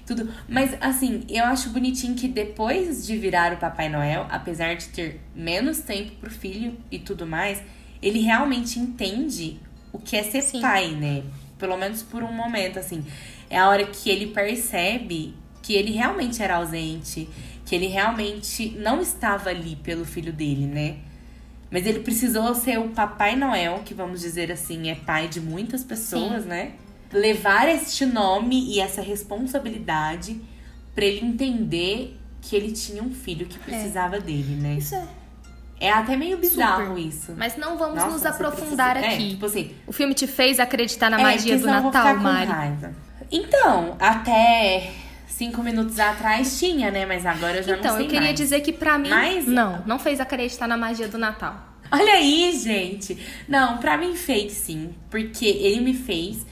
tudo. 0.07 0.33
Mas, 0.49 0.77
assim, 0.81 1.25
eu 1.29 1.45
acho 1.45 1.71
bonitinho 1.71 2.15
que 2.15 2.29
depois 2.29 3.07
de 3.07 3.17
virar 3.17 3.53
o 3.53 3.57
Papai 3.57 3.89
Noel, 3.89 4.27
apesar 4.31 4.77
de 4.77 4.89
ter 4.89 5.21
menos 5.35 5.79
tempo 5.79 6.13
pro 6.21 6.31
filho 6.31 6.77
e 6.91 6.99
tudo 6.99 7.27
mais, 7.27 7.63
ele 8.03 8.21
realmente 8.21 8.79
entende 8.79 9.59
o 9.93 9.99
que 9.99 10.17
é 10.17 10.23
ser 10.23 10.43
Sim. 10.43 10.61
pai, 10.61 10.91
né? 10.91 11.23
Pelo 11.59 11.77
menos 11.77 12.03
por 12.03 12.23
um 12.23 12.33
momento, 12.33 12.79
assim. 12.79 13.05
É 13.49 13.59
a 13.59 13.69
hora 13.69 13.87
que 13.87 14.11
ele 14.11 14.29
percebe 14.29 15.35
que 15.63 15.75
ele 15.75 15.93
realmente 15.93 16.43
era 16.43 16.57
ausente, 16.57 17.29
que 17.65 17.75
ele 17.75 17.87
realmente 17.87 18.71
não 18.79 19.01
estava 19.01 19.51
ali 19.51 19.77
pelo 19.77 20.05
filho 20.05 20.33
dele, 20.33 20.67
né? 20.67 20.97
Mas 21.71 21.87
ele 21.87 22.01
precisou 22.01 22.55
ser 22.55 22.79
o 22.79 22.91
Papai 22.91 23.35
Noel, 23.35 23.83
que 23.85 23.95
vamos 23.95 24.21
dizer 24.21 24.53
assim, 24.53 24.91
é 24.91 24.95
pai 24.95 25.29
de 25.29 25.41
muitas 25.41 25.83
pessoas, 25.83 26.43
Sim. 26.43 26.49
né? 26.49 26.73
levar 27.15 27.69
este 27.69 28.05
nome 28.05 28.75
e 28.75 28.81
essa 28.81 29.01
responsabilidade 29.01 30.41
para 30.95 31.05
ele 31.05 31.25
entender 31.25 32.19
que 32.43 32.55
ele 32.57 32.73
tinha 32.73 33.03
um 33.03 33.13
filho 33.15 33.47
que 33.47 33.59
precisava 33.59 34.17
é. 34.17 34.21
dele, 34.21 34.57
né? 34.57 34.75
Isso 34.75 34.95
é. 34.95 35.07
É 35.85 35.91
até 35.93 36.17
meio 36.17 36.39
bizarro 36.39 36.97
Super. 36.97 37.01
isso. 37.01 37.35
Mas 37.37 37.57
não 37.57 37.77
vamos 37.77 37.97
Nossa, 37.97 38.11
nos 38.11 38.27
aprofundar 38.27 38.95
precisa... 38.95 39.15
aqui. 39.15 39.27
É, 39.27 39.31
tipo 39.31 39.47
assim, 39.47 39.75
o 39.87 39.93
filme 39.93 40.15
te 40.15 40.27
fez 40.27 40.59
acreditar 40.59 41.11
na 41.11 41.21
é, 41.21 41.23
magia 41.23 41.59
do 41.59 41.67
Natal, 41.67 42.17
Mari? 42.17 42.47
Raiva. 42.51 42.95
Então, 43.31 43.97
até 43.99 44.93
cinco 45.27 45.63
minutos 45.63 45.99
atrás 45.99 46.59
tinha, 46.59 46.91
né? 46.91 47.05
Mas 47.05 47.27
agora 47.27 47.59
eu 47.59 47.63
já 47.63 47.77
então, 47.77 47.77
não 47.77 47.83
sei 47.83 47.91
Então, 47.91 48.01
eu 48.01 48.07
queria 48.07 48.21
mais. 48.29 48.37
dizer 48.37 48.61
que 48.61 48.73
pra 48.73 48.97
mim, 48.99 49.11
Mas... 49.11 49.47
não, 49.47 49.83
não 49.87 49.99
fez 49.99 50.21
acreditar 50.21 50.67
na 50.69 50.77
magia 50.77 51.09
do 51.09 51.19
Natal. 51.19 51.75
Olha 51.91 52.15
aí, 52.15 52.53
gente. 52.59 53.19
Não, 53.49 53.79
pra 53.79 53.97
mim 53.97 54.17
fez 54.17 54.53
sim. 54.53 54.95
Porque 55.11 55.47
ele 55.47 55.81
me 55.81 55.95
fez 55.95 56.47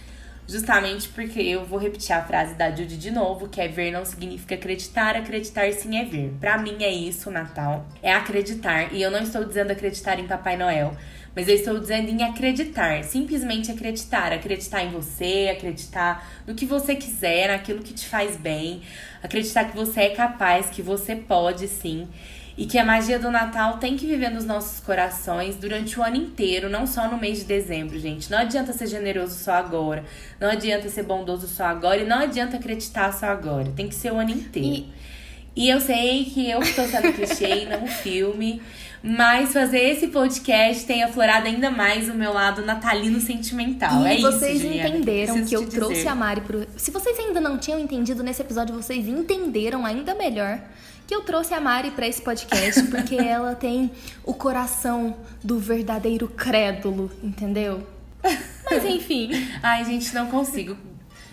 Justamente 0.47 1.09
porque 1.09 1.41
eu 1.41 1.65
vou 1.65 1.79
repetir 1.79 2.13
a 2.15 2.23
frase 2.23 2.55
da 2.55 2.69
Judy 2.69 2.97
de 2.97 3.11
novo, 3.11 3.49
que 3.49 3.61
é 3.61 3.69
ver 3.69 3.91
não 3.93 4.05
significa 4.05 4.55
acreditar, 4.55 5.17
acreditar 5.17 5.73
sim 5.73 5.97
é 5.97 6.05
ver. 6.05 6.35
Para 6.41 6.59
mim 6.59 6.83
é 6.83 6.91
isso, 6.91 7.31
Natal. 7.31 7.87
É 8.03 8.13
acreditar. 8.13 8.93
E 8.93 9.01
eu 9.01 9.11
não 9.11 9.21
estou 9.23 9.45
dizendo 9.45 9.71
acreditar 9.71 10.19
em 10.19 10.27
Papai 10.27 10.57
Noel, 10.57 10.97
mas 11.35 11.49
eu 11.49 11.55
estou 11.55 11.79
dizendo 11.79 12.11
em 12.11 12.23
acreditar, 12.23 13.05
simplesmente 13.05 13.71
acreditar, 13.71 14.33
acreditar 14.33 14.83
em 14.83 14.91
você, 14.91 15.51
acreditar 15.57 16.29
no 16.47 16.55
que 16.55 16.67
você 16.67 16.97
quiser, 16.97 17.49
naquilo 17.49 17.83
que 17.83 17.95
te 17.95 18.07
faz 18.07 18.37
bem, 18.37 18.83
acreditar 19.23 19.65
que 19.65 19.77
você 19.77 20.03
é 20.03 20.11
capaz, 20.11 20.69
que 20.69 20.83
você 20.83 21.17
pode 21.17 21.69
sim 21.69 22.09
e 22.57 22.67
que 22.67 22.79
a 22.79 22.85
magia 22.85 23.19
do 23.19 23.31
Natal 23.31 23.79
tem 23.79 23.97
que 23.97 24.07
viver 24.07 24.31
nos 24.31 24.45
nossos 24.45 24.81
corações 24.81 25.57
durante 25.57 25.99
o 25.99 26.03
ano 26.03 26.17
inteiro, 26.17 26.69
não 26.69 26.87
só 26.87 27.09
no 27.09 27.17
mês 27.17 27.39
de 27.39 27.45
dezembro, 27.45 27.99
gente. 27.99 28.31
Não 28.31 28.39
adianta 28.39 28.73
ser 28.73 28.87
generoso 28.87 29.35
só 29.35 29.53
agora, 29.53 30.05
não 30.41 30.51
adianta 30.51 30.89
ser 30.89 31.05
bondoso 31.05 31.47
só 31.47 31.65
agora 31.65 32.03
e 32.03 32.07
não 32.07 32.19
adianta 32.19 32.57
acreditar 32.57 33.13
só 33.13 33.27
agora. 33.27 33.73
Tem 33.75 33.89
que 33.89 33.95
ser 33.95 34.13
o 34.13 34.19
ano 34.19 34.31
inteiro. 34.31 34.87
E, 35.57 35.65
e 35.65 35.69
eu 35.69 35.81
sei 35.81 36.25
que 36.25 36.49
eu 36.51 36.61
estou 36.61 36.87
sendo 36.87 37.13
clichê 37.13 37.69
o 37.83 37.87
filme, 37.87 38.61
mas 39.03 39.53
fazer 39.53 39.81
esse 39.81 40.09
podcast 40.09 40.87
tem 40.87 41.03
aflorado 41.03 41.47
ainda 41.47 41.71
mais 41.71 42.09
o 42.09 42.15
meu 42.15 42.33
lado 42.33 42.65
natalino 42.65 43.21
sentimental. 43.21 44.07
E 44.07 44.19
é 44.19 44.21
vocês 44.21 44.63
isso, 44.63 44.67
entenderam 44.67 45.45
que 45.45 45.55
eu 45.55 45.69
trouxe 45.69 46.07
a 46.07 46.15
Mari 46.15 46.41
pro. 46.43 46.67
Se 46.77 46.91
vocês 46.91 47.19
ainda 47.19 47.41
não 47.41 47.59
tinham 47.59 47.81
entendido 47.81 48.23
nesse 48.23 48.41
episódio, 48.43 48.75
vocês 48.75 49.09
entenderam 49.09 49.85
ainda 49.85 50.15
melhor 50.15 50.61
que 51.07 51.15
eu 51.15 51.23
trouxe 51.23 51.53
a 51.53 51.61
Mari 51.61 51.91
para 51.91 52.07
esse 52.07 52.23
podcast 52.23 52.85
porque 52.85 53.17
ela 53.21 53.55
tem 53.55 53.91
o 54.25 54.33
coração 54.33 55.17
do 55.43 55.59
verdadeiro 55.59 56.29
crédulo, 56.29 57.11
entendeu? 57.23 57.87
Mas 58.71 58.85
enfim. 58.85 59.31
Ai, 59.63 59.85
gente, 59.85 60.15
não 60.15 60.29
consigo. 60.29 60.77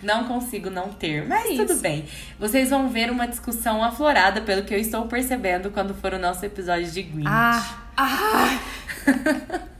Não 0.02 0.24
consigo 0.24 0.70
não 0.70 0.92
ter, 0.92 1.26
mas 1.26 1.50
é 1.50 1.56
tudo 1.56 1.80
bem. 1.80 2.04
Vocês 2.38 2.70
vão 2.70 2.88
ver 2.88 3.10
uma 3.10 3.26
discussão 3.26 3.82
aflorada, 3.82 4.40
pelo 4.40 4.62
que 4.62 4.74
eu 4.74 4.78
estou 4.78 5.06
percebendo, 5.06 5.70
quando 5.70 5.94
for 5.94 6.14
o 6.14 6.18
nosso 6.18 6.44
episódio 6.44 6.90
de 6.90 7.02
Grinch. 7.02 7.28
Ah! 7.28 7.78
Ah! 7.96 8.58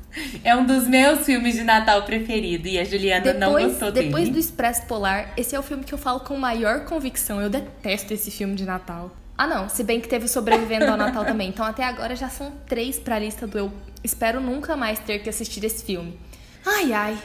É 0.43 0.57
um 0.57 0.67
dos 0.67 0.89
meus 0.89 1.25
filmes 1.25 1.55
de 1.55 1.63
Natal 1.63 2.03
preferido 2.03 2.67
e 2.67 2.79
a 2.79 2.85
Juliana 2.85 3.33
depois, 3.33 3.41
não 3.41 3.53
gostou 3.53 3.93
dele. 3.93 4.07
Depois 4.07 4.29
do 4.29 4.39
Expresso 4.39 4.85
Polar, 4.87 5.33
esse 5.37 5.55
é 5.55 5.59
o 5.59 5.63
filme 5.63 5.85
que 5.85 5.93
eu 5.95 5.99
falo 5.99 6.21
com 6.21 6.37
maior 6.37 6.85
convicção. 6.85 7.41
Eu 7.41 7.49
detesto 7.49 8.13
esse 8.13 8.31
filme 8.31 8.55
de 8.57 8.65
Natal. 8.65 9.15
Ah, 9.39 9.47
não. 9.47 9.69
Se 9.69 9.83
bem 9.85 10.01
que 10.01 10.09
teve 10.09 10.29
Sobrevivendo 10.29 10.87
ao 10.87 10.97
Natal 10.97 11.25
também. 11.25 11.49
Então, 11.49 11.65
até 11.65 11.85
agora 11.85 12.15
já 12.15 12.29
são 12.29 12.53
três 12.67 12.99
pra 12.99 13.19
lista 13.19 13.47
do 13.47 13.57
Eu 13.57 13.73
Espero 14.03 14.41
Nunca 14.41 14.77
Mais 14.77 14.99
Ter 14.99 15.21
que 15.21 15.29
Assistir 15.29 15.65
esse 15.65 15.85
filme. 15.85 16.19
Ai, 16.67 16.93
ai. 16.93 17.19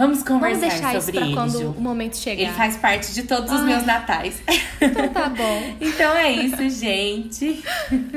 Vamos 0.00 0.22
conversar 0.22 0.60
Vamos 0.60 0.80
deixar 0.80 1.02
sobre 1.02 1.20
isso 1.20 1.34
pra 1.34 1.42
quando 1.42 1.76
o 1.76 1.80
momento 1.80 2.16
chegar. 2.16 2.42
Ele 2.42 2.52
faz 2.52 2.74
parte 2.78 3.12
de 3.12 3.24
todos 3.24 3.52
os 3.52 3.60
meus 3.60 3.84
natais. 3.84 4.40
Então 4.80 5.08
tá 5.10 5.28
bom. 5.28 5.74
então 5.78 6.16
é 6.16 6.32
isso, 6.32 6.70
gente. 6.70 7.62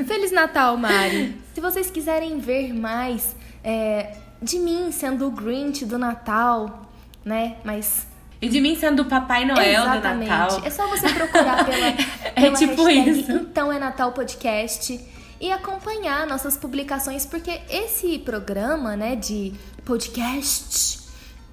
Feliz 0.06 0.32
Natal, 0.32 0.78
Mari. 0.78 1.36
Se 1.52 1.60
vocês 1.60 1.90
quiserem 1.90 2.38
ver 2.38 2.72
mais 2.72 3.36
é, 3.62 4.14
de 4.40 4.58
mim 4.58 4.90
sendo 4.92 5.26
o 5.26 5.30
Grinch 5.30 5.84
do 5.84 5.98
Natal, 5.98 6.88
né? 7.22 7.56
Mas 7.62 8.06
e 8.40 8.48
de 8.48 8.62
mim 8.62 8.74
sendo 8.76 9.02
o 9.02 9.04
Papai 9.04 9.44
Noel 9.44 9.82
Exatamente. 9.82 10.24
do 10.24 10.36
Natal. 10.36 10.62
É 10.64 10.70
só 10.70 10.88
você 10.88 11.06
procurar 11.10 11.66
pela, 11.66 11.86
é 12.24 12.30
pela 12.30 12.56
tipo 12.56 12.82
hashtag 12.82 13.20
isso. 13.20 13.32
Então 13.32 13.70
é 13.70 13.78
Natal 13.78 14.10
Podcast 14.12 14.98
e 15.38 15.52
acompanhar 15.52 16.26
nossas 16.26 16.56
publicações, 16.56 17.26
porque 17.26 17.60
esse 17.68 18.18
programa, 18.20 18.96
né, 18.96 19.16
de 19.16 19.52
podcast 19.84 21.03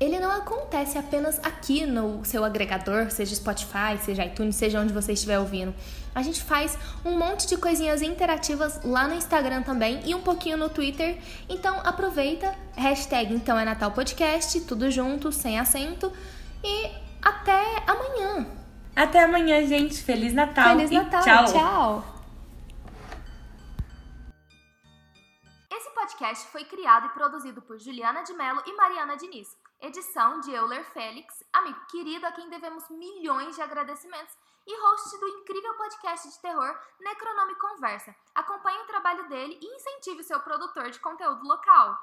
ele 0.01 0.19
não 0.19 0.31
acontece 0.31 0.97
apenas 0.97 1.37
aqui 1.43 1.85
no 1.85 2.25
seu 2.25 2.43
agregador, 2.43 3.11
seja 3.11 3.35
Spotify, 3.35 3.99
seja 4.03 4.25
iTunes, 4.25 4.55
seja 4.55 4.81
onde 4.81 4.91
você 4.91 5.13
estiver 5.13 5.37
ouvindo. 5.37 5.75
A 6.15 6.23
gente 6.23 6.41
faz 6.41 6.75
um 7.05 7.19
monte 7.19 7.45
de 7.45 7.55
coisinhas 7.55 8.01
interativas 8.01 8.83
lá 8.83 9.07
no 9.07 9.13
Instagram 9.13 9.61
também 9.61 10.01
e 10.03 10.15
um 10.15 10.21
pouquinho 10.21 10.57
no 10.57 10.69
Twitter. 10.69 11.19
Então 11.47 11.79
aproveita, 11.85 12.51
hashtag 12.75 13.31
então 13.31 13.59
é 13.59 13.63
Natal 13.63 13.91
Podcast, 13.91 14.59
tudo 14.61 14.89
junto, 14.89 15.31
sem 15.31 15.59
acento. 15.59 16.11
E 16.63 16.89
até 17.21 17.61
amanhã. 17.85 18.47
Até 18.95 19.23
amanhã, 19.23 19.63
gente. 19.67 20.01
Feliz 20.01 20.33
Natal. 20.33 20.77
Feliz 20.77 20.89
Natal. 20.89 21.21
tchau. 21.21 21.45
tchau. 21.45 22.05
Esse 25.71 25.93
podcast 25.93 26.47
foi 26.47 26.63
criado 26.63 27.05
e 27.05 27.09
produzido 27.09 27.61
por 27.61 27.77
Juliana 27.79 28.23
de 28.23 28.33
Mello 28.33 28.63
e 28.65 28.75
Mariana 28.75 29.15
Diniz. 29.15 29.60
Edição 29.81 30.39
de 30.41 30.53
Euler 30.53 30.85
Félix, 30.91 31.43
amigo 31.51 31.79
querido 31.87 32.23
a 32.27 32.31
quem 32.31 32.47
devemos 32.51 32.87
milhões 32.91 33.55
de 33.55 33.63
agradecimentos 33.63 34.37
e 34.67 34.79
host 34.79 35.19
do 35.19 35.27
incrível 35.27 35.73
podcast 35.73 36.29
de 36.29 36.39
terror 36.39 36.79
Necronome 36.99 37.55
Conversa. 37.55 38.15
Acompanhe 38.35 38.77
o 38.77 38.85
trabalho 38.85 39.27
dele 39.27 39.57
e 39.59 39.75
incentive 39.75 40.21
o 40.21 40.23
seu 40.23 40.39
produtor 40.39 40.91
de 40.91 40.99
conteúdo 40.99 41.43
local. 41.47 41.97